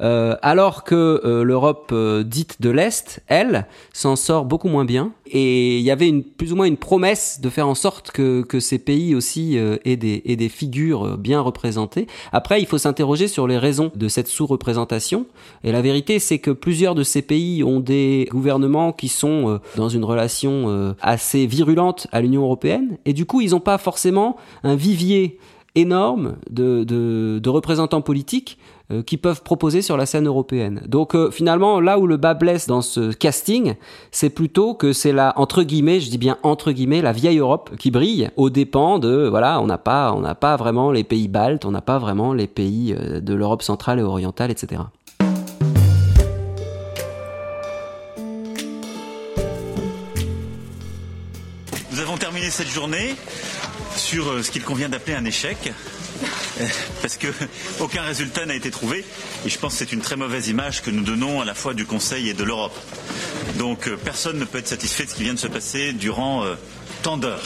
Euh, 0.00 0.36
alors 0.42 0.84
que 0.84 1.22
euh, 1.24 1.42
l'Europe 1.42 1.90
euh, 1.92 2.22
dite 2.22 2.60
de 2.60 2.70
l'Est, 2.70 3.20
elle, 3.26 3.66
s'en 3.92 4.16
sort 4.16 4.44
beaucoup 4.44 4.68
moins 4.68 4.84
bien. 4.84 5.12
Et 5.26 5.78
il 5.78 5.82
y 5.82 5.90
avait 5.90 6.08
une, 6.08 6.22
plus 6.22 6.52
ou 6.52 6.56
moins 6.56 6.66
une 6.66 6.76
promesse 6.76 7.40
de 7.40 7.48
faire 7.48 7.66
en 7.66 7.74
sorte 7.74 8.10
que, 8.10 8.42
que 8.42 8.60
ces 8.60 8.78
pays 8.78 9.14
aussi 9.14 9.56
aient, 9.56 9.96
des, 9.96 10.22
aient 10.24 10.36
des 10.36 10.48
figures 10.48 11.18
bien 11.18 11.40
représentées. 11.40 12.06
Après, 12.32 12.60
il 12.60 12.66
faut 12.66 12.78
s'interroger 12.78 13.26
sur 13.26 13.48
les 13.48 13.58
raisons 13.58 13.90
de 13.96 14.08
cette 14.08 14.28
sous-représentation. 14.28 15.26
Et 15.64 15.72
la 15.72 15.82
vérité, 15.82 16.20
c'est 16.20 16.38
que 16.38 16.52
plusieurs 16.52 16.94
de 16.94 17.02
ces 17.02 17.22
pays 17.22 17.64
ont 17.64 17.80
des 17.80 18.28
gouvernements 18.30 18.92
qui 18.92 19.08
sont 19.08 19.58
dans 19.76 19.88
une 19.88 20.04
relation 20.04 20.94
assez 21.00 21.46
virulente 21.46 22.06
à 22.12 22.20
l'Union 22.20 22.42
européenne. 22.42 22.98
Et 23.04 23.12
du 23.12 23.26
coup, 23.26 23.40
ils 23.40 23.50
n'ont 23.50 23.60
pas 23.60 23.78
forcément 23.78 24.36
un 24.62 24.76
vivier 24.76 25.40
énorme 25.76 26.36
de, 26.50 26.82
de, 26.84 27.48
représentants 27.48 28.00
politiques 28.00 28.58
euh, 28.90 29.02
qui 29.02 29.18
peuvent 29.18 29.42
proposer 29.42 29.82
sur 29.82 29.96
la 29.96 30.06
scène 30.06 30.26
européenne. 30.26 30.82
Donc 30.86 31.14
euh, 31.14 31.30
finalement, 31.30 31.80
là 31.80 31.98
où 31.98 32.06
le 32.06 32.16
bas 32.16 32.34
blesse 32.34 32.66
dans 32.66 32.82
ce 32.82 33.12
casting, 33.12 33.74
c'est 34.10 34.30
plutôt 34.30 34.74
que 34.74 34.92
c'est 34.92 35.12
la 35.12 35.32
entre 35.38 35.62
guillemets, 35.62 36.00
je 36.00 36.10
dis 36.10 36.18
bien 36.18 36.38
entre 36.42 36.72
guillemets, 36.72 37.02
la 37.02 37.12
vieille 37.12 37.38
Europe 37.38 37.70
qui 37.78 37.90
brille 37.90 38.30
aux 38.36 38.50
dépens 38.50 38.98
de 38.98 39.28
voilà, 39.28 39.60
on 39.60 39.66
n'a 39.66 39.78
pas 39.78 40.12
on 40.12 40.20
n'a 40.20 40.34
pas 40.34 40.56
vraiment 40.56 40.90
les 40.90 41.04
pays 41.04 41.28
baltes, 41.28 41.64
on 41.64 41.70
n'a 41.70 41.82
pas 41.82 41.98
vraiment 41.98 42.32
les 42.32 42.46
pays 42.46 42.94
euh, 42.98 43.20
de 43.20 43.34
l'Europe 43.34 43.62
centrale 43.62 44.00
et 44.00 44.02
orientale, 44.02 44.50
etc. 44.50 44.82
Nous 51.92 52.00
avons 52.00 52.16
terminé 52.16 52.50
cette 52.50 52.68
journée 52.68 53.14
sur 54.06 54.44
ce 54.44 54.52
qu'il 54.52 54.62
convient 54.62 54.88
d'appeler 54.88 55.16
un 55.16 55.24
échec. 55.24 55.72
parce 57.02 57.16
que 57.16 57.26
aucun 57.80 58.02
résultat 58.02 58.46
n'a 58.46 58.54
été 58.54 58.70
trouvé. 58.70 59.04
Et 59.44 59.48
je 59.48 59.58
pense 59.58 59.72
que 59.72 59.78
c'est 59.80 59.92
une 59.92 60.00
très 60.00 60.14
mauvaise 60.14 60.46
image 60.46 60.80
que 60.82 60.90
nous 60.90 61.02
donnons 61.02 61.40
à 61.40 61.44
la 61.44 61.54
fois 61.54 61.74
du 61.74 61.86
Conseil 61.86 62.28
et 62.28 62.34
de 62.34 62.44
l'Europe. 62.44 62.78
Donc 63.58 63.88
euh, 63.88 63.96
personne 63.96 64.38
ne 64.38 64.44
peut 64.44 64.58
être 64.58 64.68
satisfait 64.68 65.06
de 65.06 65.10
ce 65.10 65.14
qui 65.16 65.24
vient 65.24 65.34
de 65.34 65.40
se 65.40 65.48
passer 65.48 65.92
durant 65.92 66.44
euh, 66.44 66.54
tant 67.02 67.16
d'heures. 67.16 67.42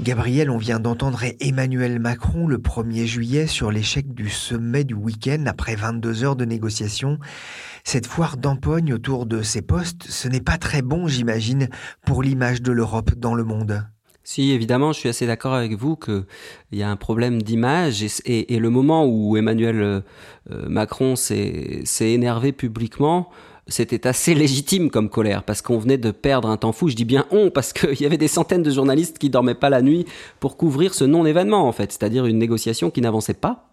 Gabriel, 0.00 0.48
on 0.48 0.56
vient 0.56 0.80
d'entendre 0.80 1.24
Emmanuel 1.40 1.98
Macron 1.98 2.46
le 2.46 2.56
1er 2.56 3.04
juillet 3.04 3.46
sur 3.46 3.70
l'échec 3.70 4.14
du 4.14 4.30
sommet 4.30 4.84
du 4.84 4.94
week-end 4.94 5.44
après 5.46 5.74
22 5.74 6.24
heures 6.24 6.36
de 6.36 6.46
négociations. 6.46 7.18
Cette 7.84 8.06
foire 8.06 8.38
d'empoigne 8.38 8.94
autour 8.94 9.26
de 9.26 9.42
ces 9.42 9.60
postes, 9.60 10.04
ce 10.08 10.28
n'est 10.28 10.40
pas 10.40 10.56
très 10.56 10.80
bon, 10.80 11.06
j'imagine, 11.06 11.68
pour 12.06 12.22
l'image 12.22 12.62
de 12.62 12.72
l'Europe 12.72 13.10
dans 13.16 13.34
le 13.34 13.44
monde. 13.44 13.84
Si, 14.30 14.50
évidemment, 14.50 14.92
je 14.92 14.98
suis 14.98 15.08
assez 15.08 15.26
d'accord 15.26 15.54
avec 15.54 15.72
vous 15.72 15.96
qu'il 15.96 16.22
y 16.72 16.82
a 16.82 16.90
un 16.90 16.96
problème 16.96 17.40
d'image 17.40 18.04
et, 18.26 18.58
le 18.58 18.68
moment 18.68 19.06
où 19.06 19.38
Emmanuel 19.38 19.80
euh, 19.80 20.00
Macron 20.68 21.16
s'est 21.16 21.82
énervé 21.98 22.52
publiquement, 22.52 23.30
c'était 23.68 24.06
assez 24.06 24.34
légitime 24.44 24.90
comme 24.90 25.08
colère 25.08 25.44
parce 25.44 25.62
qu'on 25.62 25.78
venait 25.78 25.96
de 25.96 26.10
perdre 26.10 26.50
un 26.50 26.58
temps 26.58 26.72
fou. 26.72 26.90
Je 26.90 26.94
dis 26.94 27.06
bien 27.06 27.24
on 27.30 27.48
parce 27.48 27.72
qu'il 27.72 27.98
y 28.02 28.04
avait 28.04 28.18
des 28.18 28.28
centaines 28.28 28.62
de 28.62 28.70
journalistes 28.70 29.16
qui 29.16 29.30
dormaient 29.30 29.54
pas 29.54 29.70
la 29.70 29.80
nuit 29.80 30.04
pour 30.40 30.58
couvrir 30.58 30.92
ce 30.92 31.04
non-événement 31.04 31.66
en 31.66 31.72
fait, 31.72 31.90
c'est-à-dire 31.90 32.26
une 32.26 32.36
négociation 32.36 32.90
qui 32.90 33.00
n'avançait 33.00 33.32
pas 33.32 33.67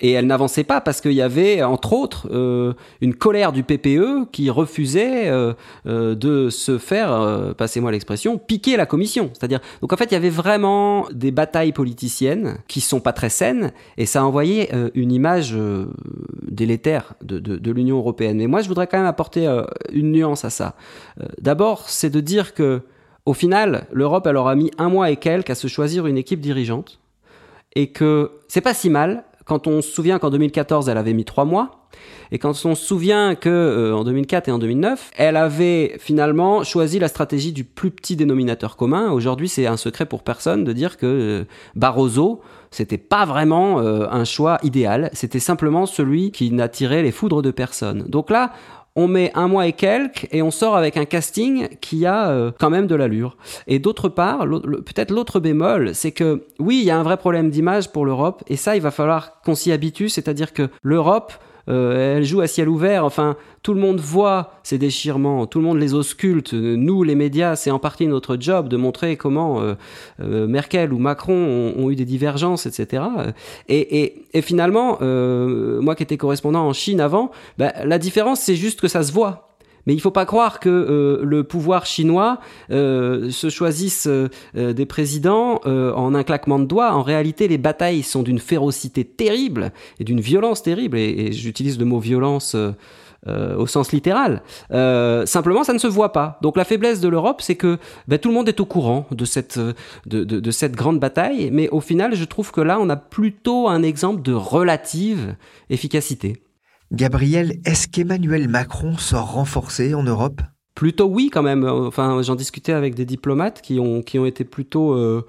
et 0.00 0.12
elle 0.12 0.26
n'avançait 0.26 0.64
pas 0.64 0.80
parce 0.80 1.00
qu'il 1.00 1.12
y 1.12 1.22
avait, 1.22 1.62
entre 1.62 1.92
autres, 1.92 2.28
euh, 2.32 2.74
une 3.00 3.14
colère 3.14 3.52
du 3.52 3.62
PPE 3.62 4.30
qui 4.32 4.50
refusait 4.50 5.28
euh, 5.28 5.54
euh, 5.86 6.14
de 6.14 6.50
se 6.50 6.78
faire, 6.78 7.54
passez-moi 7.56 7.92
l'expression, 7.92 8.38
piquer 8.38 8.76
la 8.76 8.86
commission. 8.86 9.30
C'est-à-dire, 9.32 9.60
donc 9.80 9.92
en 9.92 9.96
fait, 9.96 10.06
il 10.06 10.14
y 10.14 10.16
avait 10.16 10.30
vraiment 10.30 11.06
des 11.12 11.30
batailles 11.30 11.72
politiciennes 11.72 12.58
qui 12.68 12.80
sont 12.80 13.00
pas 13.00 13.12
très 13.12 13.30
saines, 13.30 13.72
et 13.96 14.06
ça 14.06 14.20
a 14.20 14.24
envoyé 14.24 14.70
une 14.94 15.12
image 15.12 15.56
délétère 16.42 17.14
de 17.22 17.70
l'Union 17.70 17.98
européenne. 17.98 18.38
Mais 18.38 18.46
moi, 18.46 18.60
je 18.60 18.68
voudrais 18.68 18.86
quand 18.86 18.98
même 18.98 19.06
apporter 19.06 19.46
une 19.92 20.12
nuance 20.12 20.44
à 20.44 20.50
ça. 20.50 20.74
D'abord, 21.40 21.88
c'est 21.88 22.10
de 22.10 22.20
dire 22.20 22.54
que, 22.54 22.82
au 23.26 23.32
final, 23.32 23.86
l'Europe, 23.92 24.26
elle 24.26 24.36
aura 24.36 24.54
mis 24.54 24.70
un 24.78 24.88
mois 24.88 25.10
et 25.10 25.16
quelques 25.16 25.50
à 25.50 25.54
se 25.54 25.66
choisir 25.66 26.06
une 26.06 26.18
équipe 26.18 26.40
dirigeante, 26.40 27.00
et 27.74 27.88
que 27.88 28.30
c'est 28.48 28.60
pas 28.60 28.74
si 28.74 28.90
mal 28.90 29.24
quand 29.44 29.66
on 29.66 29.82
se 29.82 29.90
souvient 29.90 30.18
qu'en 30.18 30.30
2014, 30.30 30.88
elle 30.88 30.98
avait 30.98 31.12
mis 31.12 31.24
trois 31.24 31.44
mois, 31.44 31.84
et 32.32 32.38
quand 32.38 32.50
on 32.64 32.74
se 32.74 32.84
souvient 32.84 33.34
que 33.34 33.48
euh, 33.48 33.94
en 33.94 34.04
2004 34.04 34.48
et 34.48 34.52
en 34.52 34.58
2009, 34.58 35.10
elle 35.16 35.36
avait 35.36 35.96
finalement 35.98 36.64
choisi 36.64 36.98
la 36.98 37.08
stratégie 37.08 37.52
du 37.52 37.64
plus 37.64 37.90
petit 37.90 38.16
dénominateur 38.16 38.76
commun. 38.76 39.10
Aujourd'hui, 39.10 39.48
c'est 39.48 39.66
un 39.66 39.76
secret 39.76 40.06
pour 40.06 40.22
personne 40.22 40.64
de 40.64 40.72
dire 40.72 40.96
que 40.96 41.06
euh, 41.06 41.44
Barroso, 41.74 42.40
c'était 42.70 42.98
pas 42.98 43.24
vraiment 43.24 43.80
euh, 43.80 44.06
un 44.10 44.24
choix 44.24 44.58
idéal. 44.62 45.10
C'était 45.12 45.40
simplement 45.40 45.86
celui 45.86 46.32
qui 46.32 46.50
n'attirait 46.50 47.02
les 47.02 47.12
foudres 47.12 47.42
de 47.42 47.50
personne. 47.50 48.04
Donc 48.08 48.30
là, 48.30 48.52
on 48.96 49.08
met 49.08 49.32
un 49.34 49.48
mois 49.48 49.66
et 49.66 49.72
quelques 49.72 50.28
et 50.30 50.42
on 50.42 50.50
sort 50.50 50.76
avec 50.76 50.96
un 50.96 51.04
casting 51.04 51.68
qui 51.80 52.06
a 52.06 52.28
euh, 52.28 52.52
quand 52.58 52.70
même 52.70 52.86
de 52.86 52.94
l'allure. 52.94 53.36
Et 53.66 53.78
d'autre 53.78 54.08
part, 54.08 54.46
peut-être 54.46 55.10
l'autre 55.10 55.40
bémol, 55.40 55.94
c'est 55.94 56.12
que 56.12 56.44
oui, 56.58 56.80
il 56.80 56.84
y 56.84 56.90
a 56.90 56.98
un 56.98 57.02
vrai 57.02 57.16
problème 57.16 57.50
d'image 57.50 57.90
pour 57.90 58.06
l'Europe 58.06 58.42
et 58.46 58.56
ça, 58.56 58.76
il 58.76 58.82
va 58.82 58.90
falloir 58.90 59.40
qu'on 59.42 59.54
s'y 59.54 59.72
habitue, 59.72 60.08
c'est-à-dire 60.08 60.52
que 60.52 60.68
l'Europe, 60.82 61.32
euh, 61.68 62.16
elle 62.16 62.24
joue 62.24 62.40
à 62.40 62.46
ciel 62.46 62.68
ouvert. 62.68 63.04
Enfin, 63.04 63.36
tout 63.62 63.74
le 63.74 63.80
monde 63.80 64.00
voit 64.00 64.52
ces 64.62 64.78
déchirements, 64.78 65.46
tout 65.46 65.58
le 65.58 65.64
monde 65.64 65.78
les 65.78 65.94
ausculte. 65.94 66.52
Nous, 66.52 67.02
les 67.02 67.14
médias, 67.14 67.56
c'est 67.56 67.70
en 67.70 67.78
partie 67.78 68.06
notre 68.06 68.36
job 68.38 68.68
de 68.68 68.76
montrer 68.76 69.16
comment 69.16 69.60
euh, 69.60 69.74
euh, 70.20 70.46
Merkel 70.46 70.92
ou 70.92 70.98
Macron 70.98 71.72
ont, 71.76 71.90
eu 71.90 71.96
des 71.96 72.04
divergences, 72.04 72.66
etc. 72.66 73.02
Et, 73.68 74.22
finalement, 74.42 74.98
moi 75.00 75.94
qui 75.94 76.02
étais 76.02 76.16
correspondant 76.16 76.66
en 76.66 76.72
Chine 76.72 77.00
avant, 77.00 77.30
bah, 77.58 77.72
la 77.84 77.98
différence, 77.98 78.40
c'est 78.40 78.56
juste 78.56 78.80
que 78.80 78.88
ça 78.88 79.02
se 79.02 79.12
voit. 79.12 79.53
Mais 79.86 79.92
il 79.92 79.96
ne 79.96 80.02
faut 80.02 80.10
pas 80.10 80.26
croire 80.26 80.60
que 80.60 80.68
euh, 80.68 81.24
le 81.24 81.44
pouvoir 81.44 81.86
chinois 81.86 82.38
euh, 82.70 83.30
se 83.30 83.50
choisisse 83.50 84.06
euh, 84.06 84.28
des 84.54 84.86
présidents 84.86 85.60
en 85.64 86.14
un 86.14 86.22
claquement 86.22 86.58
de 86.58 86.64
doigts. 86.64 86.92
En 86.92 87.02
réalité, 87.02 87.48
les 87.48 87.58
batailles 87.58 88.02
sont 88.02 88.22
d'une 88.22 88.38
férocité 88.38 89.04
terrible 89.04 89.72
et 89.98 90.04
d'une 90.04 90.20
violence 90.20 90.62
terrible. 90.62 90.98
Et, 90.98 91.32
j'utilise 91.32 91.78
le 91.78 91.84
mot 91.84 91.98
violence. 91.98 92.56
au 93.26 93.66
sens 93.66 93.92
littéral. 93.92 94.42
simplement, 95.26 95.64
ça 95.64 95.72
ne 95.72 95.78
se 95.78 95.86
voit 95.86 96.12
pas. 96.12 96.38
Donc 96.42 96.56
la 96.56 96.64
faiblesse 96.64 97.00
de 97.00 97.08
l'Europe, 97.08 97.40
c'est 97.40 97.54
que 97.54 97.78
ben, 98.06 98.18
tout 98.18 98.28
le 98.28 98.34
monde 98.34 98.48
est 98.48 98.60
au 98.60 98.66
courant 98.66 99.06
de 99.10 99.24
cette, 99.24 99.58
de, 100.06 100.50
cette 100.50 100.76
grande 100.76 101.00
bataille, 101.00 101.48
mais 101.50 101.68
au 101.70 101.80
final, 101.80 102.14
je 102.14 102.24
trouve 102.24 102.52
que 102.52 102.60
là, 102.60 102.78
on 102.78 102.90
a 102.90 102.96
plutôt 102.96 103.68
un 103.68 103.82
exemple 103.82 104.20
de 104.20 104.34
relative 104.34 105.36
efficacité. 105.70 106.44
Gabriel, 106.92 107.60
est-ce 107.64 107.88
qu'Emmanuel 107.88 108.48
Macron 108.48 108.96
sort 108.96 109.32
renforcé 109.32 109.94
en 109.94 110.02
Europe? 110.02 110.42
Plutôt 110.74 111.06
oui 111.06 111.30
quand 111.32 111.42
même. 111.42 111.90
J'en 111.96 112.34
discutais 112.34 112.72
avec 112.72 112.94
des 112.94 113.04
diplomates 113.04 113.62
qui 113.62 113.78
ont, 113.78 114.02
qui 114.02 114.18
été 114.18 114.44
plutôt 114.44 114.94
euh, 114.94 115.24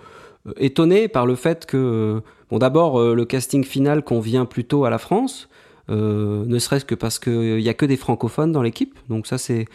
étonnés 0.57 1.07
par 1.07 1.25
le 1.25 1.35
fait 1.35 1.65
que, 1.65 2.21
bon 2.50 2.59
d'abord, 2.59 3.00
euh, 3.00 3.15
le 3.15 3.25
casting 3.25 3.63
final 3.63 4.03
convient 4.03 4.45
plutôt 4.45 4.85
à 4.85 4.89
la 4.89 4.97
France. 4.97 5.50
Euh, 5.89 6.45
ne 6.47 6.57
serait-ce 6.57 6.85
que 6.85 6.95
parce 6.95 7.19
qu'il 7.19 7.57
n'y 7.57 7.69
a 7.69 7.73
que 7.73 7.85
des 7.85 7.97
francophones 7.97 8.51
dans 8.51 8.63
l'équipe, 8.63 8.97
donc 9.09 9.27
ça 9.27 9.37
c'est 9.37 9.67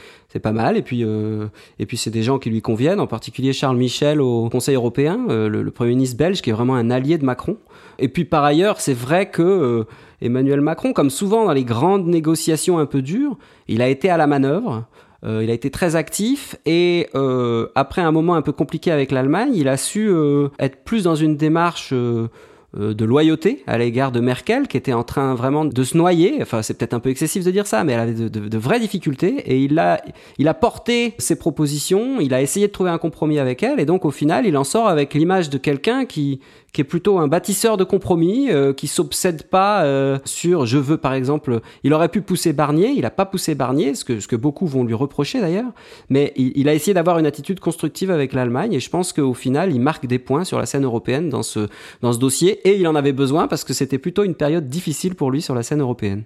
pas 0.43 0.53
mal. 0.53 0.77
Et 0.77 0.83
puis 0.83 1.03
et 1.03 1.87
puis 1.87 1.97
c'est 1.97 2.11
des 2.11 2.23
gens 2.23 2.39
qui 2.39 2.51
lui 2.51 2.63
conviennent, 2.63 3.01
en 3.01 3.07
particulier 3.07 3.53
Charles 3.53 3.77
Michel 3.77 4.21
au 4.21 4.49
Conseil 4.49 4.75
européen, 4.75 5.27
le, 5.29 5.49
le, 5.49 5.71
premier 5.71 5.91
ministre 5.91 6.17
belge 6.17 6.43
qui 6.43 6.51
est 6.51 6.53
vraiment 6.53 6.75
un 6.75 6.91
allié 6.91 7.19
de 7.19 7.25
Macron. 7.25 7.59
Et 7.99 8.09
puis 8.09 8.25
par 8.25 8.45
ailleurs, 8.45 8.81
c'est 8.81 8.95
vrai 8.95 9.31
que 9.31 9.87
Emmanuel 10.21 10.61
Macron, 10.61 10.93
comme 10.93 11.11
souvent 11.11 11.45
dans 11.45 11.53
les 11.53 11.65
grandes 11.65 12.07
négociations 12.07 12.79
un 12.79 12.87
peu 12.87 13.03
dures, 13.03 13.37
il 13.69 13.83
a 13.83 13.89
été 13.89 14.11
à 14.11 14.17
la 14.17 14.27
manœuvre. 14.27 14.85
Euh, 15.25 15.45
il 15.45 15.51
a 15.51 15.53
été 15.53 15.71
très 15.71 15.97
actif 15.97 16.57
et 16.65 17.09
euh, 17.15 17.69
après 17.75 18.01
un 18.01 18.11
moment 18.11 18.37
un 18.37 18.43
peu 18.43 18.53
compliqué 18.53 18.91
avec 18.91 19.11
l'Allemagne, 19.11 19.53
il 19.55 19.69
a 19.69 19.77
su 19.77 20.09
euh, 20.09 20.49
être 20.59 20.83
plus 20.83 21.05
dans 21.05 21.15
une 21.15 21.37
démarche 21.37 21.91
euh, 21.93 22.29
de 22.77 23.05
loyauté 23.05 23.65
à 23.67 23.79
l'égard 23.79 24.13
de 24.13 24.21
Merkel, 24.21 24.69
qui 24.69 24.77
était 24.77 24.93
en 24.93 25.03
train 25.03 25.35
vraiment 25.35 25.65
de 25.65 25.83
se 25.83 25.97
noyer. 25.97 26.39
Enfin, 26.41 26.63
c'est 26.63 26.75
peut-être 26.75 26.95
un 26.95 27.01
peu 27.01 27.11
excessif 27.11 27.45
de 27.45 27.51
dire 27.51 27.67
ça, 27.67 27.83
mais 27.83 27.95
elle 27.95 28.01
avait 28.01 28.13
de, 28.15 28.59
vraies 28.59 28.79
difficultés. 28.79 29.39
Et 29.47 29.59
il 29.59 29.79
a, 29.79 30.01
il 30.39 30.47
a 30.47 30.55
porté 30.55 31.15
ses 31.19 31.37
propositions, 31.37 32.21
il 32.21 32.33
a 32.33 32.41
essayé 32.41 32.69
de 32.69 32.73
trouver 32.73 32.91
un 32.91 32.99
compromis 32.99 33.39
avec 33.39 33.63
elle, 33.63 33.81
et 33.81 33.87
donc 33.87 34.05
au 34.05 34.11
final, 34.11 34.47
il 34.47 34.57
en 34.57 34.65
sort 34.65 34.89
avec 34.89 35.15
l'image 35.15 35.51
de 35.51 35.59
quelqu'un 35.59 36.05
qui, 36.05 36.41
qui 36.73 36.81
est 36.81 36.85
plutôt 36.85 37.19
un 37.19 37.29
bâtisseur 37.29 37.77
de 37.77 37.85
compromis, 37.85 38.51
euh, 38.51 38.73
qui 38.73 38.87
s'obsède 38.87 39.45
pas 39.45 39.85
euh, 39.85 40.19
sur 40.25 40.67
je 40.67 40.79
veux 40.79 40.97
par 40.97 41.15
exemple, 41.15 41.61
il 41.83 41.93
aurait 41.93 42.09
pu 42.09 42.21
pousser 42.23 42.53
Barnier, 42.53 42.91
il 42.91 43.05
a 43.05 43.11
pas 43.11 43.27
poussé 43.27 43.55
Barnier, 43.55 43.95
ce 43.95 44.05
que, 44.05 44.21
ce 44.21 44.29
que 44.29 44.37
beaucoup 44.37 44.67
vont 44.67 44.85
lui 44.85 44.95
reprocher 44.95 45.41
d'ailleurs, 45.41 45.73
mais 46.09 46.33
il, 46.37 46.53
il, 46.57 46.69
a 46.69 46.75
essayé 46.75 46.95
d'avoir 46.95 47.19
une 47.19 47.27
attitude 47.27 47.61
constructive 47.61 48.11
avec 48.11 48.33
l'Allemagne 48.33 48.73
et 48.73 48.81
je 48.81 48.91
pense 48.91 49.13
qu'au 49.13 49.35
final 49.35 49.73
il 49.73 49.81
marque 49.81 50.07
des 50.07 50.19
points 50.19 50.45
sur 50.45 50.59
la 50.59 50.67
scène 50.67 50.85
européenne 50.85 51.29
dans 51.29 51.43
ce, 51.43 51.69
dans 52.03 52.13
ce 52.13 52.19
dossier 52.19 52.61
et 52.69 52.77
il 52.79 52.87
en 52.87 52.95
avait 52.95 53.13
besoin 53.13 53.49
parce 53.49 53.65
que 53.65 53.73
c'était 53.73 53.99
plutôt 53.99 54.25
une 54.25 54.35
période 54.35 54.69
difficile 54.69 55.15
pour 55.15 55.31
lui 55.31 55.43
sur 55.43 55.55
la 55.55 55.63
scène 55.63 55.81
européenne. 55.81 56.25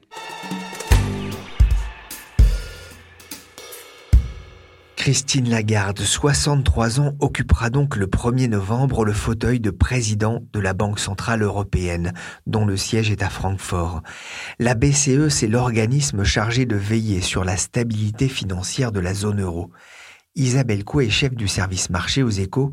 Christine 5.04 5.50
Lagarde, 5.50 6.00
63 6.00 6.98
ans, 6.98 7.12
occupera 7.20 7.68
donc 7.68 7.94
le 7.94 8.06
1er 8.06 8.48
novembre 8.48 9.04
le 9.04 9.12
fauteuil 9.12 9.60
de 9.60 9.70
président 9.70 10.42
de 10.54 10.60
la 10.60 10.72
Banque 10.72 10.98
Centrale 10.98 11.42
Européenne, 11.42 12.14
dont 12.46 12.64
le 12.64 12.78
siège 12.78 13.10
est 13.10 13.22
à 13.22 13.28
Francfort. 13.28 14.00
La 14.58 14.74
BCE, 14.74 15.28
c'est 15.28 15.46
l'organisme 15.46 16.24
chargé 16.24 16.64
de 16.64 16.76
veiller 16.76 17.20
sur 17.20 17.44
la 17.44 17.58
stabilité 17.58 18.28
financière 18.28 18.92
de 18.92 19.00
la 19.00 19.12
zone 19.12 19.42
euro. 19.42 19.70
Isabelle 20.36 20.84
Coué 20.84 21.08
est 21.08 21.10
chef 21.10 21.34
du 21.34 21.48
service 21.48 21.90
marché 21.90 22.22
aux 22.22 22.30
échos. 22.30 22.70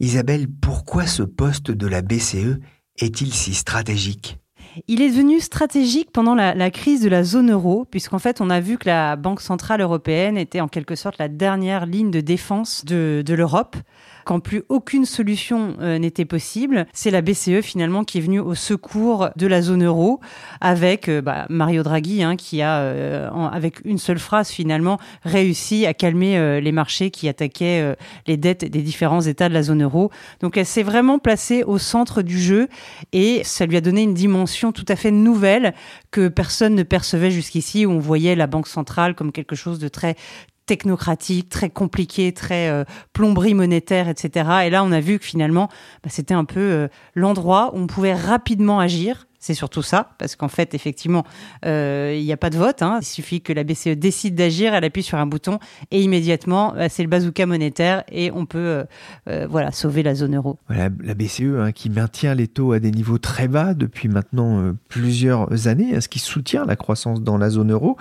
Isabelle, 0.00 0.48
pourquoi 0.48 1.06
ce 1.06 1.22
poste 1.22 1.70
de 1.70 1.86
la 1.86 2.02
BCE 2.02 2.58
est-il 2.98 3.32
si 3.32 3.54
stratégique? 3.54 4.41
Il 4.88 5.02
est 5.02 5.10
devenu 5.10 5.40
stratégique 5.40 6.10
pendant 6.12 6.34
la, 6.34 6.70
crise 6.70 7.02
de 7.02 7.08
la 7.08 7.24
zone 7.24 7.50
euro, 7.50 7.86
puisqu'en 7.90 8.18
fait, 8.18 8.40
on 8.40 8.50
a 8.50 8.60
vu 8.60 8.78
que 8.78 8.88
la 8.88 9.16
Banque 9.16 9.40
centrale 9.40 9.80
européenne 9.80 10.36
était 10.36 10.60
en 10.60 10.68
quelque 10.68 10.94
sorte 10.94 11.18
la 11.18 11.28
dernière 11.28 11.86
ligne 11.86 12.10
de 12.10 12.20
défense 12.20 12.84
de, 12.84 13.22
l'Europe. 13.28 13.76
Quand 14.24 14.40
plus 14.40 14.62
aucune 14.68 15.04
solution 15.04 15.76
euh, 15.80 15.98
n'était 15.98 16.24
possible, 16.24 16.86
c'est 16.92 17.10
la 17.10 17.22
BCE 17.22 17.60
finalement 17.62 18.04
qui 18.04 18.18
est 18.18 18.20
venue 18.20 18.40
au 18.40 18.54
secours 18.54 19.30
de 19.36 19.46
la 19.46 19.62
zone 19.62 19.84
euro 19.84 20.20
avec 20.60 21.08
euh, 21.08 21.20
bah, 21.20 21.46
Mario 21.48 21.82
Draghi 21.82 22.22
hein, 22.22 22.36
qui 22.36 22.62
a, 22.62 22.78
euh, 22.80 23.30
avec 23.30 23.84
une 23.84 23.98
seule 23.98 24.18
phrase 24.18 24.50
finalement, 24.50 24.98
réussi 25.24 25.86
à 25.86 25.94
calmer 25.94 26.60
les 26.60 26.72
marchés 26.72 27.10
qui 27.10 27.28
attaquaient 27.28 27.96
les 28.26 28.36
dettes 28.36 28.64
des 28.64 28.82
différents 28.82 29.20
États 29.20 29.48
de 29.48 29.54
la 29.54 29.62
zone 29.62 29.82
euro. 29.82 30.10
Donc 30.40 30.56
elle 30.56 30.66
s'est 30.66 30.82
vraiment 30.82 31.18
placée 31.18 31.62
au 31.64 31.78
centre 31.78 32.22
du 32.22 32.40
jeu 32.40 32.68
et 33.12 33.42
ça 33.44 33.66
lui 33.66 33.76
a 33.76 33.80
donné 33.80 34.02
une 34.02 34.14
dimension 34.14 34.72
tout 34.72 34.84
à 34.88 34.96
fait 34.96 35.10
nouvelle 35.10 35.74
que 36.10 36.28
personne 36.28 36.74
ne 36.74 36.82
percevait 36.82 37.30
jusqu'ici, 37.30 37.86
où 37.86 37.90
on 37.90 37.98
voyait 37.98 38.34
la 38.34 38.46
Banque 38.46 38.68
centrale 38.68 39.14
comme 39.14 39.32
quelque 39.32 39.56
chose 39.56 39.78
de 39.78 39.88
très 39.88 40.16
technocratique, 40.66 41.48
très 41.48 41.70
compliqué, 41.70 42.32
très 42.32 42.68
euh, 42.68 42.84
plomberie 43.12 43.54
monétaire, 43.54 44.08
etc. 44.08 44.48
Et 44.64 44.70
là, 44.70 44.84
on 44.84 44.92
a 44.92 45.00
vu 45.00 45.18
que 45.18 45.24
finalement, 45.24 45.68
bah, 46.02 46.10
c'était 46.10 46.34
un 46.34 46.44
peu 46.44 46.60
euh, 46.60 46.88
l'endroit 47.14 47.72
où 47.74 47.78
on 47.78 47.86
pouvait 47.86 48.14
rapidement 48.14 48.80
agir. 48.80 49.26
C'est 49.38 49.54
surtout 49.54 49.82
ça, 49.82 50.10
parce 50.18 50.36
qu'en 50.36 50.46
fait, 50.46 50.72
effectivement, 50.72 51.24
euh, 51.64 52.14
il 52.16 52.24
n'y 52.24 52.32
a 52.32 52.36
pas 52.36 52.48
de 52.48 52.56
vote. 52.56 52.80
Hein. 52.80 53.00
Il 53.02 53.04
suffit 53.04 53.40
que 53.40 53.52
la 53.52 53.64
BCE 53.64 53.96
décide 53.96 54.36
d'agir, 54.36 54.72
elle 54.72 54.84
appuie 54.84 55.02
sur 55.02 55.18
un 55.18 55.26
bouton 55.26 55.58
et 55.90 56.00
immédiatement, 56.00 56.74
bah, 56.76 56.88
c'est 56.88 57.02
le 57.02 57.08
bazooka 57.08 57.44
monétaire 57.44 58.04
et 58.12 58.30
on 58.30 58.46
peut, 58.46 58.84
voilà, 59.26 59.72
sauver 59.72 60.04
la 60.04 60.14
zone 60.14 60.36
euro. 60.36 60.60
La 60.68 60.88
BCE 60.88 61.58
hein, 61.58 61.72
qui 61.72 61.90
maintient 61.90 62.36
les 62.36 62.46
taux 62.46 62.70
à 62.70 62.78
des 62.78 62.92
niveaux 62.92 63.18
très 63.18 63.48
bas 63.48 63.74
depuis 63.74 64.08
maintenant 64.08 64.74
plusieurs 64.88 65.66
années, 65.66 65.96
hein, 65.96 66.00
ce 66.00 66.08
qui 66.08 66.20
soutient 66.20 66.64
la 66.64 66.76
croissance 66.76 67.20
dans 67.20 67.36
la 67.36 67.50
zone 67.50 67.72
euro. 67.72 67.96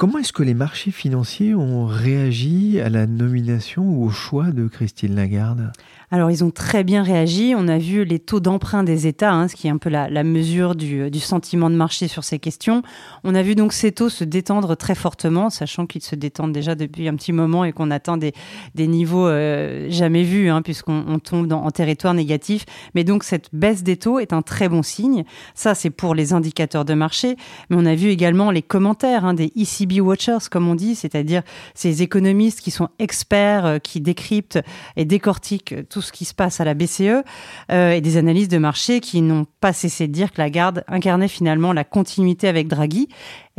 Comment 0.00 0.16
est-ce 0.16 0.32
que 0.32 0.42
les 0.42 0.54
marchés 0.54 0.92
financiers 0.92 1.54
ont 1.54 1.84
réagi 1.84 2.80
à 2.80 2.88
la 2.88 3.06
nomination 3.06 3.82
ou 3.82 4.06
au 4.06 4.08
choix 4.08 4.50
de 4.50 4.66
Christine 4.66 5.14
Lagarde? 5.14 5.72
Alors, 6.12 6.30
ils 6.30 6.42
ont 6.42 6.50
très 6.50 6.82
bien 6.82 7.04
réagi. 7.04 7.54
On 7.56 7.68
a 7.68 7.78
vu 7.78 8.04
les 8.04 8.18
taux 8.18 8.40
d'emprunt 8.40 8.82
des 8.82 9.06
États, 9.06 9.32
hein, 9.32 9.46
ce 9.46 9.54
qui 9.54 9.68
est 9.68 9.70
un 9.70 9.76
peu 9.76 9.90
la, 9.90 10.24
mesure 10.24 10.74
du, 10.74 11.20
sentiment 11.20 11.70
de 11.70 11.76
marché 11.76 12.08
sur 12.08 12.24
ces 12.24 12.40
questions. 12.40 12.82
On 13.22 13.34
a 13.36 13.42
vu 13.42 13.54
donc 13.54 13.72
ces 13.72 13.92
taux 13.92 14.08
se 14.08 14.24
détendre 14.24 14.76
très 14.76 14.96
fortement, 14.96 15.50
sachant 15.50 15.86
qu'ils 15.86 16.02
se 16.02 16.16
détendent 16.16 16.52
déjà 16.52 16.74
depuis 16.74 17.06
un 17.06 17.14
petit 17.14 17.32
moment 17.32 17.64
et 17.64 17.72
qu'on 17.72 17.92
atteint 17.92 18.16
des, 18.16 18.32
niveaux 18.74 19.28
euh, 19.28 19.86
jamais 19.90 20.24
vus, 20.24 20.48
hein, 20.48 20.62
puisqu'on 20.62 21.20
tombe 21.20 21.46
dans, 21.46 21.62
en 21.62 21.70
territoire 21.70 22.14
négatif. 22.14 22.64
Mais 22.96 23.04
donc, 23.04 23.22
cette 23.22 23.48
baisse 23.52 23.84
des 23.84 23.96
taux 23.96 24.18
est 24.18 24.32
un 24.32 24.42
très 24.42 24.68
bon 24.68 24.82
signe. 24.82 25.22
Ça, 25.54 25.76
c'est 25.76 25.90
pour 25.90 26.16
les 26.16 26.32
indicateurs 26.32 26.84
de 26.84 26.94
marché. 26.94 27.36
Mais 27.68 27.76
on 27.78 27.86
a 27.86 27.94
vu 27.94 28.08
également 28.08 28.50
les 28.50 28.62
commentaires 28.62 29.24
hein, 29.24 29.34
des 29.34 29.52
ECB 29.90 30.00
Watchers, 30.00 30.48
comme 30.50 30.68
on 30.68 30.74
dit, 30.74 30.94
c'est-à-dire 30.94 31.42
ces 31.74 32.02
économistes 32.02 32.60
qui 32.60 32.70
sont 32.70 32.88
experts, 32.98 33.66
euh, 33.66 33.78
qui 33.78 34.00
décryptent 34.00 34.60
et 34.96 35.04
décortiquent 35.04 35.88
tout 35.88 36.02
ce 36.02 36.12
qui 36.12 36.24
se 36.24 36.34
passe 36.34 36.60
à 36.60 36.64
la 36.64 36.74
BCE 36.74 37.22
euh, 37.70 37.92
et 37.92 38.00
des 38.00 38.16
analyses 38.16 38.48
de 38.48 38.58
marché 38.58 39.00
qui 39.00 39.22
n'ont 39.22 39.46
pas 39.60 39.72
cessé 39.72 40.06
de 40.06 40.12
dire 40.12 40.32
que 40.32 40.40
la 40.40 40.50
garde 40.50 40.84
incarnait 40.88 41.28
finalement 41.28 41.72
la 41.72 41.84
continuité 41.84 42.48
avec 42.48 42.68
Draghi. 42.68 43.08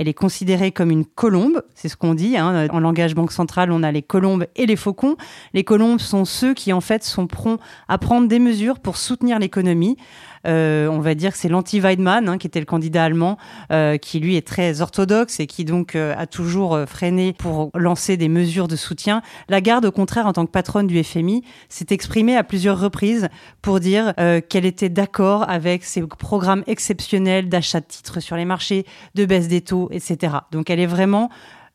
Elle 0.02 0.08
est 0.08 0.16
considérée 0.16 0.72
comme 0.72 0.90
une 0.90 1.06
colombe, 1.06 1.62
c'est 1.76 1.88
ce 1.88 1.96
qu'on 1.96 2.16
dit. 2.16 2.36
Hein. 2.36 2.66
En 2.72 2.80
langage 2.80 3.14
banque 3.14 3.32
centrale, 3.32 3.72
on 3.72 3.84
a 3.84 3.92
les 3.92 4.02
colombes 4.02 4.48
et 4.56 4.66
les 4.66 4.76
faucons. 4.76 5.16
Les 5.54 5.64
colombes 5.64 6.00
sont 6.00 6.26
ceux 6.26 6.56
qui 6.56 6.74
en 6.74 6.82
fait 6.82 7.04
sont 7.04 7.28
prompts 7.28 7.60
à 7.88 8.00
prendre 8.00 8.28
des 8.28 8.40
mesures 8.40 8.80
pour 8.80 8.98
soutenir 8.98 9.38
l'économie. 9.38 9.98
Euh, 10.48 10.88
on 10.88 11.00
va 11.00 11.16
dire 11.16 11.32
que 11.32 11.38
c'est 11.38 11.50
l'anti-Weidmann, 11.50 12.28
hein, 12.28 12.38
qui 12.38 12.48
était 12.48 12.60
le 12.60 12.66
candidat 12.66 13.04
allemand, 13.04 13.38
euh, 13.72 13.98
qui 13.98 14.20
lui 14.20 14.36
est 14.36 14.48
très 14.48 14.82
orthodoxe 14.82 15.40
et 15.40 15.48
qui 15.48 15.66
donc 15.66 15.96
euh, 15.96 16.14
a 16.18 16.26
toujours 16.26 16.80
freiné 16.88 17.34
pour 17.34 17.70
lancer 17.76 18.18
des 18.18 18.30
mesures 18.30 18.68
de 18.68 18.76
soutien. 18.76 19.22
Lagarde, 19.50 19.86
au 19.86 19.92
contraire, 19.92 20.28
en 20.28 20.34
tant 20.34 20.46
que 20.46 20.52
patronne 20.52 20.88
du 20.88 21.04
FMI, 21.04 21.44
s'est 21.70 21.88
exprimée 21.90 22.36
à 22.36 22.44
plusieurs 22.44 22.80
reprises 22.80 23.30
pour 23.62 23.80
dire 23.80 24.14
qu'elle 24.50 24.66
était 24.66 24.90
d'accord 24.90 25.50
avec 25.50 25.84
ces 25.84 26.02
programmes 26.02 26.64
exceptionnels 26.68 27.50
d'achat 27.50 27.80
de 27.80 27.86
titres 27.86 28.20
sur 28.20 28.36
les 28.36 28.46
marchés, 28.46 28.86
de 29.16 29.26
baisse 29.26 29.48
des 29.48 29.62
taux, 29.62 29.90
etc. 29.92 30.36
Donc 30.52 30.70
elle 30.70 30.80
est 30.80 30.86
vraiment 30.86 31.30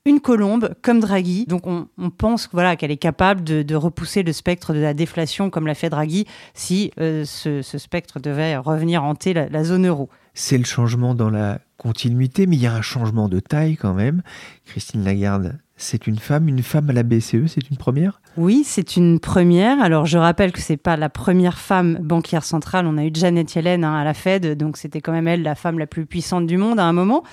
une 0.04 0.20
colombe 0.20 0.75
comme 0.82 1.00
Draghi. 1.00 1.46
Donc 1.46 1.66
on, 1.66 1.88
pense 2.11 2.49
voilà, 2.52 2.76
qu'elle 2.76 2.90
est 2.90 2.96
capable 2.96 3.42
de, 3.42 3.75
repousser 3.75 4.23
le 4.23 4.32
spectre 4.32 4.73
de 4.73 4.78
la 4.78 4.94
déflation 4.94 5.50
comme 5.50 5.66
l'a 5.66 5.75
fait 5.75 5.90
Draghi 5.90 6.26
si 6.54 6.92
euh, 7.00 7.25
ce, 7.25 7.62
spectre 7.62 8.20
devait 8.20 8.56
revenir 8.56 9.02
hanter 9.04 9.35
la 9.35 9.64
zone 9.64 9.87
euro. 9.87 10.08
C'est 10.35 10.58
le 10.58 10.64
changement 10.64 11.14
dans 11.14 11.30
la 11.30 11.61
continuité, 11.78 12.46
mais 12.46 12.56
il 12.56 12.62
y 12.62 12.66
a 12.66 12.75
un 12.75 12.82
changement 12.82 13.28
de 13.28 13.40
taille 13.40 13.76
quand 13.76 13.94
même. 13.94 14.23
Christine 14.66 15.02
Lagarde 15.02 15.58
c'est 15.78 16.06
une 16.06 16.18
femme, 16.18 16.49
une 16.49 16.62
femme 16.62 16.88
à 16.88 16.92
la 16.95 17.02
BCE, 17.02 17.47
c'est 17.49 17.68
une 17.71 17.76
première? 17.76 18.21
Oui, 18.38 18.62
c'est 18.64 18.97
une 18.97 19.21
première. 19.21 19.80
Alors 19.80 20.06
je 20.06 20.16
rappelle 20.16 20.52
que 20.52 20.61
c'est 20.61 20.78
pas 20.78 20.97
la 20.97 21.11
première 21.11 21.59
femme 21.59 21.99
banquière 22.00 22.45
centrale. 22.45 22.87
On 22.87 22.97
a 22.97 23.04
eu 23.04 23.11
Janet 23.12 23.54
Yellen 23.54 23.85
hein, 23.85 23.95
à 23.95 24.02
la 24.02 24.14
Fed, 24.14 24.56
donc 24.56 24.78
c'était 24.78 25.02
quand 25.02 25.12
même 25.12 25.28
elle 25.28 25.42
la 25.42 25.54
femme 25.54 25.78
la 25.78 25.87
plus 25.87 26.06
puissante 26.06 26.47
du 26.47 26.56
monde 26.56 26.80
à 26.80 26.85
un 26.85 26.92
moment. 26.92 27.25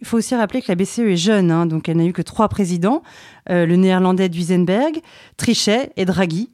Il 0.00 0.06
faut 0.06 0.18
aussi 0.18 0.34
rappeler 0.34 0.62
que 0.62 0.68
la 0.68 0.74
BCE 0.74 1.00
est 1.00 1.16
jeune, 1.16 1.50
hein, 1.52 1.66
donc 1.66 1.88
elle 1.88 1.98
n'a 1.98 2.06
eu 2.06 2.12
que 2.12 2.22
trois 2.22 2.48
présidents 2.48 3.02
euh, 3.48 3.66
le 3.66 3.76
néerlandais 3.76 4.28
Duisenberg, 4.28 5.00
Trichet 5.36 5.92
et 5.96 6.04
Draghi. 6.04 6.50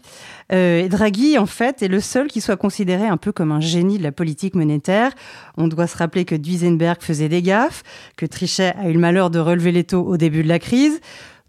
Euh, 0.53 0.89
Draghi, 0.89 1.39
en 1.39 1.47
fait, 1.47 1.83
est 1.83 1.89
le 1.89 2.01
seul 2.01 2.29
qui 2.29 2.41
soit 2.41 2.57
considéré 2.57 3.07
un 3.07 3.17
peu 3.17 3.33
comme 3.33 3.53
un 3.53 3.61
génie 3.61 3.99
de 3.99 4.03
la 4.03 4.13
politique 4.13 4.55
monétaire. 4.55 5.13
On 5.57 5.69
doit 5.69 5.87
se 5.87 5.97
rappeler 5.97 6.25
que 6.25 6.35
Duisenberg 6.35 6.99
faisait 7.01 7.29
des 7.29 7.43
gaffes, 7.43 7.83
que 8.17 8.27
Trichet 8.27 8.75
a 8.79 8.89
eu 8.89 8.93
le 8.93 8.99
malheur 8.99 9.31
de 9.31 9.39
relever 9.39 9.73
les 9.73 9.85
taux 9.85 10.05
au 10.05 10.17
début 10.17 10.43
de 10.43 10.49
la 10.49 10.59
crise. 10.59 11.01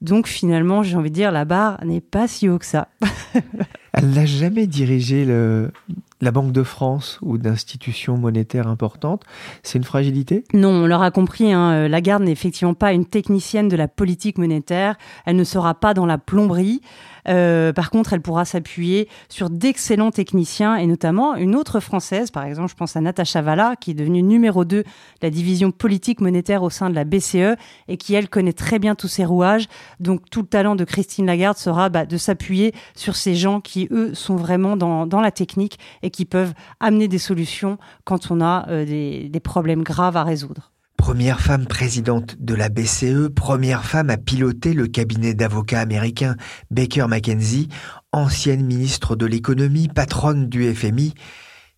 Donc 0.01 0.27
finalement, 0.27 0.83
j'ai 0.83 0.97
envie 0.97 1.09
de 1.09 1.15
dire, 1.15 1.31
la 1.31 1.45
barre 1.45 1.83
n'est 1.85 2.01
pas 2.01 2.27
si 2.27 2.49
haut 2.49 2.59
que 2.59 2.65
ça. 2.65 2.89
Elle 3.93 4.09
n'a 4.09 4.25
jamais 4.25 4.67
dirigé 4.67 5.23
le, 5.23 5.71
la 6.19 6.31
Banque 6.31 6.51
de 6.51 6.63
France 6.63 7.19
ou 7.21 7.37
d'institutions 7.37 8.17
monétaires 8.17 8.67
importantes. 8.67 9.23
C'est 9.61 9.77
une 9.77 9.83
fragilité? 9.83 10.43
Non, 10.53 10.69
on 10.69 10.87
l'aura 10.87 11.11
compris, 11.11 11.53
hein, 11.53 11.71
euh, 11.71 11.87
Lagarde 11.87 12.23
n'est 12.23 12.31
effectivement 12.31 12.73
pas 12.73 12.91
une 12.91 13.05
technicienne 13.05 13.69
de 13.69 13.75
la 13.77 13.87
politique 13.87 14.37
monétaire. 14.37 14.97
Elle 15.25 15.35
ne 15.35 15.43
sera 15.43 15.73
pas 15.75 15.93
dans 15.93 16.05
la 16.05 16.17
plomberie. 16.17 16.81
Euh, 17.27 17.73
par 17.73 17.89
contre, 17.89 18.13
elle 18.13 18.21
pourra 18.21 18.45
s'appuyer 18.45 19.07
sur 19.29 19.49
d'excellents 19.49 20.11
techniciens 20.11 20.75
et 20.75 20.87
notamment 20.87 21.35
une 21.35 21.55
autre 21.55 21.79
française, 21.79 22.31
par 22.31 22.43
exemple, 22.43 22.69
je 22.69 22.75
pense 22.75 22.95
à 22.95 23.01
Natacha 23.01 23.41
Valla, 23.41 23.75
qui 23.79 23.91
est 23.91 23.93
devenue 23.93 24.23
numéro 24.23 24.65
2 24.65 24.77
de 24.77 24.85
la 25.21 25.29
division 25.29 25.71
politique 25.71 26.21
monétaire 26.21 26.63
au 26.63 26.69
sein 26.69 26.89
de 26.89 26.95
la 26.95 27.05
BCE 27.05 27.57
et 27.87 27.97
qui, 27.97 28.13
elle, 28.13 28.29
connaît 28.29 28.53
très 28.53 28.79
bien 28.79 28.95
tous 28.95 29.07
ces 29.07 29.25
rouages. 29.25 29.67
Donc, 29.99 30.29
tout 30.29 30.41
le 30.41 30.47
talent 30.47 30.75
de 30.75 30.83
Christine 30.83 31.25
Lagarde 31.25 31.57
sera 31.57 31.89
bah, 31.89 32.05
de 32.05 32.17
s'appuyer 32.17 32.73
sur 32.95 33.15
ces 33.15 33.35
gens 33.35 33.61
qui, 33.61 33.87
eux, 33.91 34.13
sont 34.13 34.35
vraiment 34.35 34.75
dans, 34.75 35.05
dans, 35.05 35.21
la 35.21 35.31
technique 35.31 35.79
et 36.01 36.09
qui 36.09 36.25
peuvent 36.25 36.53
amener 36.79 37.07
des 37.07 37.17
solutions 37.17 37.77
quand 38.03 38.31
on 38.31 38.41
a 38.41 38.67
euh, 38.69 38.85
des, 38.85 39.29
des 39.29 39.39
problèmes 39.39 39.83
graves 39.83 40.17
à 40.17 40.23
résoudre. 40.23 40.72
Première 41.05 41.41
femme 41.41 41.65
présidente 41.65 42.37
de 42.39 42.55
la 42.55 42.69
BCE, 42.69 43.27
première 43.35 43.83
femme 43.83 44.09
à 44.09 44.15
piloter 44.15 44.73
le 44.73 44.87
cabinet 44.87 45.33
d'avocats 45.33 45.81
américain 45.81 46.37
Baker 46.71 47.07
McKenzie, 47.09 47.67
ancienne 48.13 48.65
ministre 48.65 49.17
de 49.17 49.25
l'économie, 49.25 49.89
patronne 49.89 50.47
du 50.47 50.73
FMI, 50.73 51.13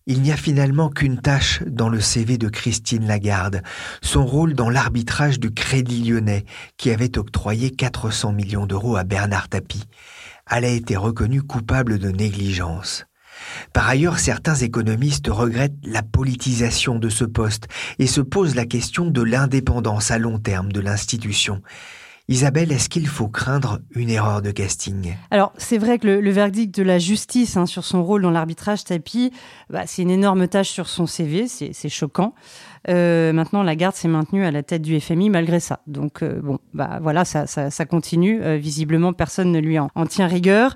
il 0.06 0.22
n'y 0.22 0.30
a 0.30 0.36
finalement 0.36 0.90
qu'une 0.90 1.20
tâche 1.20 1.64
dans 1.66 1.88
le 1.88 1.98
CV 1.98 2.38
de 2.38 2.48
Christine 2.48 3.08
Lagarde, 3.08 3.62
son 4.00 4.24
rôle 4.24 4.54
dans 4.54 4.70
l'arbitrage 4.70 5.40
du 5.40 5.50
Crédit 5.50 6.04
lyonnais 6.04 6.44
qui 6.76 6.92
avait 6.92 7.18
octroyé 7.18 7.72
400 7.72 8.30
millions 8.30 8.66
d'euros 8.66 8.94
à 8.94 9.02
Bernard 9.02 9.48
Tapie. 9.48 9.88
Elle 10.48 10.64
a 10.64 10.68
été 10.68 10.96
reconnue 10.96 11.42
coupable 11.42 11.98
de 11.98 12.12
négligence. 12.12 13.06
Par 13.72 13.88
ailleurs, 13.88 14.18
certains 14.18 14.54
économistes 14.54 15.28
regrettent 15.28 15.74
la 15.84 16.02
politisation 16.02 16.98
de 16.98 17.08
ce 17.08 17.24
poste 17.24 17.68
et 17.98 18.06
se 18.06 18.20
posent 18.20 18.54
la 18.54 18.66
question 18.66 19.06
de 19.06 19.22
l'indépendance 19.22 20.10
à 20.10 20.18
long 20.18 20.38
terme 20.38 20.72
de 20.72 20.80
l'institution. 20.80 21.62
Isabelle, 22.28 22.72
est-ce 22.72 22.88
qu'il 22.88 23.06
faut 23.06 23.28
craindre 23.28 23.78
une 23.94 24.10
erreur 24.10 24.42
de 24.42 24.50
casting? 24.50 25.14
Alors, 25.30 25.52
c'est 25.58 25.78
vrai 25.78 26.00
que 26.00 26.08
le, 26.08 26.30
verdict 26.30 26.74
de 26.74 26.82
la 26.82 26.98
justice 26.98 27.56
hein, 27.56 27.66
sur 27.66 27.84
son 27.84 28.02
rôle 28.02 28.22
dans 28.22 28.32
l'arbitrage 28.32 28.82
tapis, 28.82 29.30
bah, 29.70 29.82
c'est 29.86 30.02
une 30.02 30.10
énorme 30.10 30.48
tâche 30.48 30.70
sur 30.70 30.88
son 30.88 31.06
CV, 31.06 31.46
c'est 31.46 31.88
choquant. 31.88 32.34
Euh, 32.88 33.32
maintenant, 33.32 33.62
Lagarde 33.62 33.94
s'est 33.94 34.08
maintenue 34.08 34.44
à 34.44 34.50
la 34.50 34.64
tête 34.64 34.82
du 34.82 34.98
FMI 34.98 35.30
malgré 35.30 35.60
ça. 35.60 35.80
Donc, 35.86 36.22
euh, 36.22 36.40
bon, 36.42 36.58
bah 36.74 36.98
voilà, 37.00 37.24
ça, 37.24 37.46
continue. 37.88 38.42
Euh, 38.42 38.56
visiblement, 38.56 39.12
personne 39.12 39.52
ne 39.52 39.60
lui 39.60 39.78
en 39.78 39.90
tient 40.08 40.26
rigueur. 40.26 40.74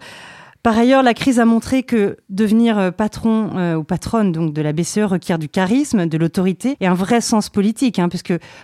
Par 0.63 0.77
ailleurs, 0.77 1.03
la 1.03 1.15
crise 1.15 1.41
a 1.41 1.47
montré 1.47 1.83
que 1.83 2.19
devenir 2.29 2.79
euh, 2.79 2.91
patron 2.91 3.57
euh, 3.57 3.77
ou 3.77 3.85
patronne 3.85 4.31
de 4.31 4.63
la 4.63 4.75
BCE 4.75 5.05
requiert 5.05 5.39
du 5.39 5.49
charisme, 5.49 6.05
de 6.05 6.19
l'autorité 6.19 6.77
et 6.81 6.87
un 6.87 6.93
vrai 6.93 7.23
sens 7.23 7.49
politique, 7.49 7.99
hein, 7.99 8.09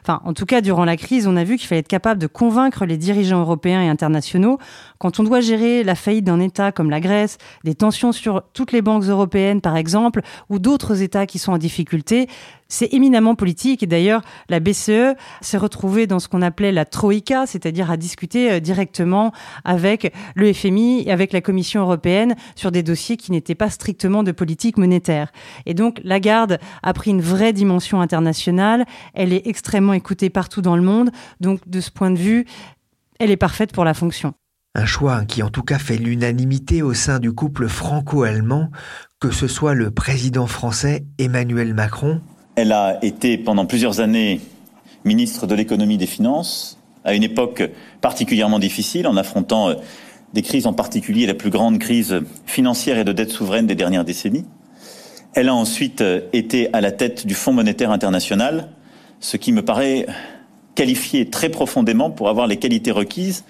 en 0.09 0.33
tout 0.35 0.45
cas, 0.45 0.61
durant 0.61 0.85
la 0.85 0.99
crise, 0.99 1.27
on 1.27 1.37
a 1.37 1.45
vu 1.45 1.57
qu'il 1.57 1.67
fallait 1.67 1.81
être 1.81 1.89
capable 1.89 2.21
de 2.21 2.27
convaincre 2.27 2.85
les 2.85 2.99
dirigeants 2.99 3.41
européens 3.41 3.83
et 3.83 3.89
internationaux. 3.89 4.59
Quand 4.99 5.21
on 5.21 5.25
doit 5.25 5.41
gérer 5.41 5.85
la 5.85 5.95
faillite 5.95 6.25
d'un 6.25 6.41
État 6.41 6.71
comme 6.71 6.91
la 6.91 7.01
Grèce, 7.01 7.39
des 7.65 7.75
tensions 7.75 8.13
sur 8.13 8.43
toutes 8.53 8.73
les 8.73 8.83
banques 8.83 9.05
européennes, 9.05 9.63
par 9.63 9.77
exemple, 9.77 10.21
ou 10.51 10.59
d'autres 10.59 11.01
États 11.01 11.25
qui 11.25 11.39
sont 11.39 11.53
en 11.53 11.59
difficulté, 11.59 12.29
c'est 12.69 12.93
éminemment 12.93 13.35
politique. 13.35 13.83
Et 13.83 13.87
d'ailleurs, 13.87 14.23
la 14.49 14.61
BCE 14.61 15.15
s'est 15.41 15.57
retrouvée 15.57 16.07
dans 16.07 16.19
ce 16.19 16.29
qu'on 16.29 16.43
appelait 16.43 16.73
la 16.73 16.85
Troïka, 16.85 17.47
c'est-à-dire 17.47 17.91
à 17.91 17.97
discuter 17.97 18.51
euh, 18.51 18.61
directement 18.61 19.33
avec 19.65 20.13
le 20.35 20.53
FMI 20.53 21.05
et 21.07 21.13
avec 21.13 21.33
la 21.33 21.41
Commission 21.41 21.83
européenne 21.83 22.35
sur 22.55 22.73
des 22.73 22.83
dossiers 22.83 23.17
qui 23.17 23.33
n'étaient 23.33 23.55
pas 23.55 23.71
strictement 23.71 24.23
de 24.23 24.33
politique 24.33 24.79
monétaire. 24.79 25.33
Et 25.67 25.75
donc, 25.75 26.01
Lagarde 26.05 26.59
a 26.83 26.93
pris 26.93 27.11
une 27.11 27.21
vraie 27.21 27.53
dimension 27.53 28.01
internationale. 28.01 28.85
Elle 29.15 29.33
est 29.33 29.47
extrêmement 29.47 29.93
écoutée 29.93 30.31
partout 30.31 30.63
dans 30.63 30.77
le 30.77 30.83
monde. 30.83 31.11
Donc, 31.41 31.61
de 31.69 31.81
ce 31.81 31.91
point 31.91 32.11
de 32.11 32.19
vue, 32.19 32.47
elle 33.19 33.31
est 33.31 33.37
parfaite 33.37 33.73
pour 33.73 33.85
la 33.85 33.95
fonction. 33.95 34.35
Un 34.75 34.85
choix 34.85 35.25
qui 35.25 35.43
en 35.43 35.49
tout 35.49 35.63
cas 35.63 35.79
fait 35.79 35.97
l'unanimité 35.97 36.83
au 36.83 36.93
sein 36.93 37.19
du 37.19 37.33
couple 37.33 37.67
franco-allemand, 37.67 38.71
que 39.21 39.31
ce 39.31 39.49
soit 39.49 39.75
le 39.75 39.91
président 39.91 40.47
français 40.47 41.07
Emmanuel 41.19 41.73
Macron. 41.73 42.21
Elle 42.57 42.73
a 42.73 42.99
été 43.03 43.37
pendant 43.37 43.67
plusieurs 43.67 44.01
années 44.01 44.41
ministre 45.05 45.47
de 45.47 45.55
l'économie 45.55 45.95
et 45.95 45.99
des 45.99 46.07
finances, 46.07 46.79
à 47.05 47.15
une 47.15 47.23
époque 47.23 47.63
particulièrement 48.01 48.59
difficile, 48.59 49.07
en 49.07 49.17
affrontant 49.19 49.69
euh, 49.69 49.75
des 50.33 50.41
crises, 50.41 50.67
en 50.67 50.73
particulier 50.73 51.27
la 51.27 51.35
plus 51.35 51.51
grande 51.51 51.79
crise 51.79 52.19
financière 52.47 52.99
et 52.99 53.05
de 53.05 53.13
dette 53.13 53.31
souveraine 53.31 53.67
des 53.67 53.75
dernières 53.75 54.05
décennies. 54.05 54.47
Elle 55.35 55.51
a 55.51 55.55
ensuite 55.55 56.01
euh, 56.01 56.23
été 56.33 56.73
à 56.73 56.81
la 56.81 56.93
tête 56.93 57.27
du 57.27 57.35
Fonds 57.35 57.53
monétaire 57.53 57.91
international, 57.91 58.71
ce 59.21 59.37
qui 59.37 59.53
me 59.53 59.63
paraît 59.63 60.07
qualifié 60.75 61.29
très 61.29 61.51
profondément 61.51 62.11
pour 62.11 62.31
avoir 62.31 62.47
les 62.47 62.57
qualités 62.57 62.91
requises 62.91 63.45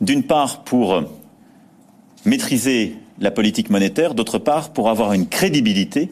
d'une 0.00 0.22
part 0.22 0.64
pour 0.64 1.02
maîtriser 2.24 2.96
la 3.20 3.30
politique 3.30 3.68
monétaire, 3.68 4.14
d'autre 4.14 4.38
part 4.38 4.70
pour 4.70 4.88
avoir 4.88 5.12
une 5.12 5.26
crédibilité 5.26 6.10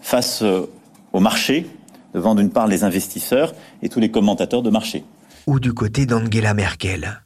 face 0.00 0.42
euh, 0.42 0.66
au 1.16 1.20
marché, 1.20 1.66
devant 2.12 2.34
d'une 2.34 2.50
part 2.50 2.66
les 2.66 2.84
investisseurs 2.84 3.54
et 3.82 3.88
tous 3.88 4.00
les 4.00 4.10
commentateurs 4.10 4.62
de 4.62 4.70
marché 4.70 5.04
ou 5.46 5.60
du 5.60 5.72
côté 5.72 6.06
d'Angela 6.06 6.54
Merkel. 6.54 7.22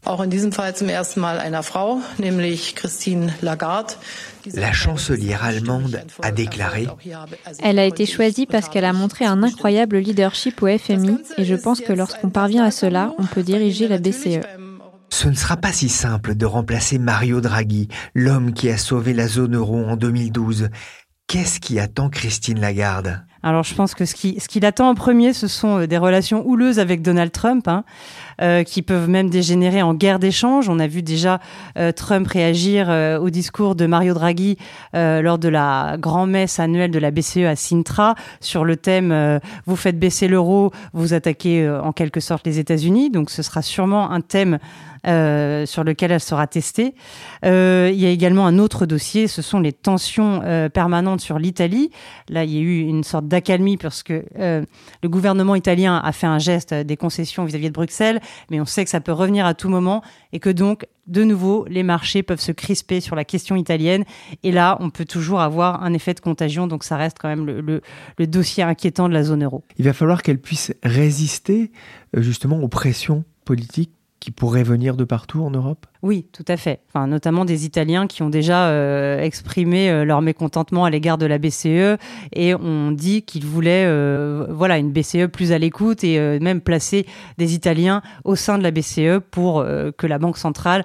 La 4.55 4.73
chancelière 4.73 5.43
allemande 5.43 6.03
a 6.23 6.31
déclaré 6.31 6.87
Elle 7.63 7.79
a 7.79 7.87
été 7.87 8.05
choisie 8.05 8.45
parce 8.45 8.69
qu'elle 8.69 8.85
a 8.85 8.93
montré 8.93 9.25
un 9.25 9.43
incroyable 9.43 9.97
leadership 9.97 10.63
au 10.63 10.67
FMI 10.67 11.17
et 11.39 11.45
je 11.47 11.55
pense 11.55 11.81
que 11.81 11.95
lorsqu'on 11.95 12.29
parvient 12.29 12.65
à 12.65 12.71
cela, 12.71 13.15
on 13.19 13.25
peut 13.25 13.43
diriger 13.43 13.89
la 13.89 13.97
BCE. 13.97 14.45
Ce 15.09 15.29
ne 15.29 15.35
sera 15.35 15.57
pas 15.57 15.73
si 15.73 15.89
simple 15.89 16.35
de 16.35 16.45
remplacer 16.45 16.99
Mario 16.99 17.41
Draghi, 17.41 17.89
l'homme 18.15 18.53
qui 18.53 18.69
a 18.69 18.77
sauvé 18.77 19.15
la 19.15 19.29
zone 19.29 19.57
euro 19.57 19.83
en 19.83 19.97
2012. 19.97 20.69
Qu'est-ce 21.27 21.59
qui 21.59 21.81
attend 21.81 22.11
Christine 22.11 22.61
Lagarde? 22.61 23.25
Alors 23.43 23.63
je 23.63 23.75
pense 23.75 23.95
que 23.95 24.05
ce 24.05 24.15
qui, 24.15 24.39
ce 24.39 24.49
qui 24.49 24.61
l'attend 24.61 24.91
en 24.91 24.95
premier, 24.95 25.33
ce 25.33 25.49
sont 25.49 25.81
euh, 25.81 25.87
des 25.87 25.97
relations 25.97 26.47
houleuses 26.47 26.79
avec 26.79 27.01
Donald 27.01 27.33
Trump, 27.33 27.69
hein, 27.69 27.85
euh, 28.43 28.65
qui 28.65 28.83
peuvent 28.83 29.09
même 29.09 29.31
dégénérer 29.31 29.81
en 29.81 29.95
guerre 29.95 30.19
d'échange. 30.19 30.69
On 30.69 30.79
a 30.79 30.87
vu 30.87 31.03
déjà 31.03 31.41
euh, 31.79 31.93
Trump 31.93 32.27
réagir 32.27 32.89
au 33.21 33.31
discours 33.31 33.75
de 33.75 33.87
Mario 33.87 34.15
Draghi 34.15 34.57
lors 34.95 35.39
de 35.39 35.49
la 35.49 35.97
grand-messe 35.99 36.59
annuelle 36.59 36.91
de 36.91 36.99
la 36.99 37.11
BCE 37.11 37.47
à 37.47 37.57
Sintra 37.57 38.15
sur 38.41 38.65
le 38.65 38.77
thème 38.77 39.41
Vous 39.67 39.77
faites 39.77 39.99
baisser 39.99 40.29
l'euro, 40.29 40.73
vous 40.93 41.15
attaquez 41.15 41.69
en 41.69 41.93
quelque 41.93 42.21
sorte 42.21 42.47
les 42.47 42.59
États-Unis». 42.59 43.11
Donc 43.13 43.31
ce 43.31 43.43
sera 43.43 43.63
sûrement 43.63 44.11
un 44.11 44.21
thème 44.21 44.59
sur 45.05 45.85
lequel 45.85 46.13
elle 46.13 46.21
sera 46.21 46.47
testée. 46.47 46.95
Il 47.43 47.49
y 47.49 48.07
a 48.07 48.11
également 48.11 48.47
un 48.47 48.59
autre 48.59 48.87
dossier, 48.87 49.29
ce 49.29 49.43
sont 49.43 49.61
les 49.61 49.73
tensions 49.73 50.43
permanentes 50.73 51.21
sur 51.21 51.39
l'Italie. 51.39 51.91
Là, 52.29 52.45
il 52.45 52.53
y 52.53 52.59
a 52.59 52.61
eu 52.61 52.81
une 52.81 53.05
sorte 53.05 53.29
d'accalmie 53.31 53.79
parce 53.79 54.03
que 54.03 54.25
le 54.37 55.09
gouvernement 55.09 55.55
italien 55.55 55.97
a 55.97 56.13
fait 56.13 56.27
un 56.27 56.39
geste 56.39 56.75
des 56.75 56.97
concessions 56.97 57.45
vis-à-vis 57.45 57.69
de 57.69 57.75
Bruxelles, 57.75 58.21
mais 58.51 58.61
on 58.61 58.67
sait 58.67 58.85
que 58.85 58.91
ça 58.91 59.01
peut 59.01 59.13
revenir 59.13 59.47
à 59.47 59.55
tout 59.55 59.69
moment 59.69 60.03
et 60.33 60.41
que 60.41 60.51
donc, 60.51 60.87
de 61.07 61.25
nouveau, 61.25 61.65
les 61.69 61.83
marchés 61.83 62.23
peuvent 62.23 62.41
se 62.41 62.53
crisper 62.53 63.01
sur 63.01 63.17
la 63.17 63.25
question 63.25 63.57
italienne. 63.57 64.05
Et 64.43 64.53
là, 64.53 64.77
on 64.81 64.91
peut 64.91 65.05
toujours 65.05 65.41
avoir 65.41 65.83
un 65.83 65.93
effet 65.93 66.15
de 66.15 66.21
contagion, 66.21 66.67
donc 66.67 66.85
ça 66.85 66.97
reste 66.97 67.17
quand 67.19 67.29
même 67.29 67.47
le, 67.47 67.81
le 68.19 68.27
dossier 68.27 68.63
inquiétant 68.63 69.09
de 69.09 69.15
la 69.15 69.25
zone 69.25 69.43
euro. 69.43 69.65
Il 69.79 69.85
va 69.85 69.93
falloir 69.93 70.23
qu'elle 70.23 70.39
puisse 70.39 70.73
résister 70.83 71.73
justement 72.15 72.61
aux 72.61 72.69
pressions 72.69 73.25
politiques 73.45 73.93
qui 74.21 74.31
pourraient 74.31 74.63
venir 74.63 74.97
de 74.97 75.05
partout 75.05 75.43
en 75.43 75.51
Europe? 75.51 75.87
Oui, 76.03 76.27
tout 76.33 76.45
à 76.49 76.57
fait. 76.57 76.81
Enfin, 76.89 77.07
notamment 77.07 77.45
des 77.45 77.67
Italiens 77.67 78.07
qui 78.07 78.23
ont 78.23 78.31
déjà 78.31 78.69
euh, 78.69 79.21
exprimé 79.21 79.91
euh, 79.91 80.05
leur 80.05 80.23
mécontentement 80.23 80.87
à 80.87 80.91
l'égard 80.91 81.19
de 81.19 81.27
la 81.27 81.37
BCE 81.37 81.99
et 82.33 82.55
ont 82.55 82.91
dit 82.91 83.23
qu'ils 83.23 83.45
voulaient, 83.45 83.85
euh, 83.87 84.47
voilà, 84.49 84.79
une 84.79 84.93
BCE 84.93 85.27
plus 85.31 85.53
à 85.53 85.59
l'écoute 85.59 86.03
et 86.03 86.19
même 86.41 86.63
placer 86.63 87.07
des 87.37 87.55
Italiens 87.55 88.01
au 88.25 88.35
sein 88.35 88.57
de 88.57 88.63
la 88.63 88.71
BCE 88.71 89.21
pour 89.31 89.65
que 89.97 90.07
la 90.07 90.19
Banque 90.19 90.39
centrale 90.39 90.85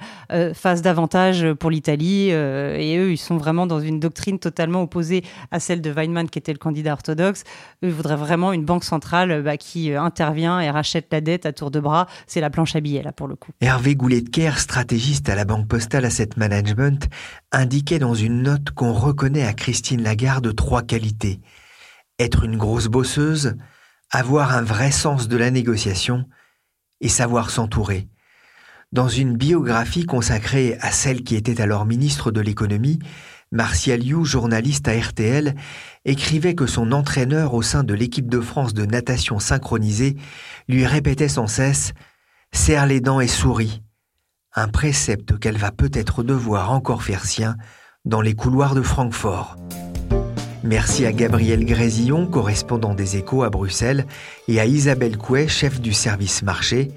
fasse 0.53 0.81
davantage 0.81 1.53
pour 1.53 1.69
l'Italie. 1.69 2.29
et 2.29 2.97
eux, 2.97 3.11
ils 3.11 3.17
sont 3.17 3.37
vraiment 3.37 3.67
dans 3.67 3.79
une 3.79 3.99
doctrine 3.99 4.39
totalement 4.39 4.81
opposée 4.81 5.23
à 5.51 5.59
celle 5.59 5.81
de 5.81 5.91
Weinmann, 5.91 6.29
qui 6.29 6.39
était 6.39 6.53
le 6.53 6.57
candidat 6.57 6.93
orthodoxe. 6.93 7.43
Eux, 7.83 7.87
ils 7.87 7.93
voudraient 7.93 8.15
vraiment 8.15 8.51
une 8.53 8.65
banque 8.65 8.83
centrale 8.83 9.41
bah, 9.43 9.57
qui 9.57 9.93
intervient 9.93 10.59
et 10.59 10.69
rachète 10.69 11.07
la 11.11 11.21
dette 11.21 11.45
à 11.45 11.53
tour 11.53 11.71
de 11.71 11.79
bras. 11.79 12.07
C'est 12.27 12.41
la 12.41 12.49
planche 12.49 12.75
à 12.75 12.79
billets 12.79 13.03
là 13.03 13.11
pour 13.11 13.27
le 13.27 13.35
coup. 13.35 13.51
Hervé 13.61 13.95
Goulet-de-Kerr, 13.95 14.59
stratégie 14.59 15.04
à 15.27 15.35
la 15.35 15.45
Banque 15.45 15.67
Postale 15.67 16.05
Asset 16.05 16.29
Management, 16.35 17.07
indiquait 17.51 17.99
dans 17.99 18.15
une 18.15 18.41
note 18.41 18.71
qu'on 18.71 18.91
reconnaît 18.91 19.45
à 19.45 19.53
Christine 19.53 20.01
Lagarde 20.01 20.55
trois 20.55 20.81
qualités. 20.81 21.41
Être 22.17 22.43
une 22.43 22.57
grosse 22.57 22.87
bosseuse, 22.87 23.55
avoir 24.09 24.55
un 24.55 24.63
vrai 24.63 24.89
sens 24.91 25.27
de 25.27 25.37
la 25.37 25.51
négociation 25.51 26.25
et 27.01 27.09
savoir 27.09 27.51
s'entourer. 27.51 28.07
Dans 28.91 29.07
une 29.07 29.37
biographie 29.37 30.05
consacrée 30.05 30.75
à 30.81 30.91
celle 30.91 31.23
qui 31.23 31.35
était 31.35 31.61
alors 31.61 31.85
ministre 31.85 32.31
de 32.31 32.41
l'économie, 32.41 32.97
Martial 33.51 34.03
You, 34.03 34.25
journaliste 34.25 34.87
à 34.87 34.99
RTL, 34.99 35.53
écrivait 36.05 36.55
que 36.55 36.65
son 36.65 36.91
entraîneur 36.91 37.53
au 37.53 37.61
sein 37.61 37.83
de 37.83 37.93
l'équipe 37.93 38.29
de 38.29 38.41
France 38.41 38.73
de 38.73 38.85
natation 38.85 39.37
synchronisée 39.37 40.15
lui 40.67 40.87
répétait 40.87 41.29
sans 41.29 41.47
cesse 41.47 41.93
Serre 42.51 42.87
les 42.87 43.01
dents 43.01 43.19
et 43.19 43.27
souris 43.27 43.84
un 44.55 44.67
précepte 44.69 45.37
qu'elle 45.37 45.57
va 45.57 45.71
peut-être 45.71 46.23
devoir 46.23 46.71
encore 46.71 47.03
faire 47.03 47.25
sien 47.25 47.57
dans 48.05 48.21
les 48.21 48.33
couloirs 48.33 48.73
de 48.73 48.81
Francfort. 48.81 49.57
Merci 50.63 51.05
à 51.05 51.11
Gabriel 51.11 51.65
Grésillon, 51.65 52.25
correspondant 52.25 52.95
des 52.95 53.17
Échos 53.17 53.43
à 53.43 53.49
Bruxelles, 53.49 54.05
et 54.47 54.59
à 54.59 54.65
Isabelle 54.65 55.17
Couet, 55.17 55.47
chef 55.47 55.79
du 55.81 55.93
service 55.93 56.41
marché. 56.41 56.91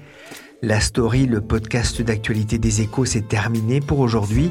La 0.61 0.79
story, 0.79 1.25
le 1.25 1.41
podcast 1.41 2.01
d'actualité 2.01 2.57
des 2.57 2.81
Échos, 2.81 3.05
s'est 3.05 3.21
terminé 3.21 3.79
pour 3.79 3.99
aujourd'hui. 3.99 4.49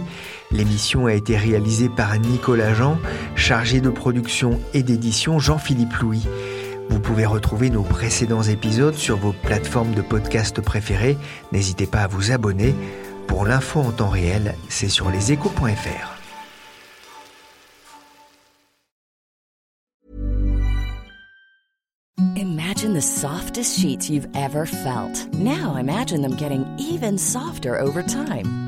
L'émission 0.51 1.07
a 1.07 1.15
été 1.15 1.37
réalisée 1.37 1.89
par 1.89 2.19
Nicolas 2.19 2.75
Jean, 2.75 2.99
chargé 3.35 3.81
de 3.81 3.91
production 3.91 4.61
et 4.75 4.83
d'édition 4.83 5.39
Jean-Philippe 5.39 5.95
Louis. 5.95 6.27
Vous 6.89 7.01
pouvez 7.01 7.27
retrouver 7.27 7.71
nos 7.71 7.83
précédents 7.83 8.43
épisodes 8.43 8.95
sur 8.95 9.17
vos 9.17 9.33
plateformes 9.33 9.95
de 9.95 10.03
podcast 10.03 10.61
préférées. 10.61 11.17
N'hésitez 11.53 11.87
pas 11.87 12.01
à 12.01 12.07
vous 12.07 12.33
abonner. 12.33 12.75
Pour 13.27 13.45
l'info 13.45 13.81
en 13.81 13.93
temps 13.93 14.09
réel, 14.09 14.55
c'est 14.69 14.89
sur 14.89 15.11
leséchos.fr. 15.11 16.19
Imagine 22.37 22.95
the 22.95 23.03
softest 23.03 23.79
sheets 23.79 24.09
you've 24.09 24.29
ever 24.35 24.65
felt. 24.65 25.33
Now 25.35 25.77
imagine 25.77 26.23
them 26.23 26.37
getting 26.37 26.65
even 26.79 27.19
softer 27.19 27.77
over 27.77 28.03
time. 28.03 28.68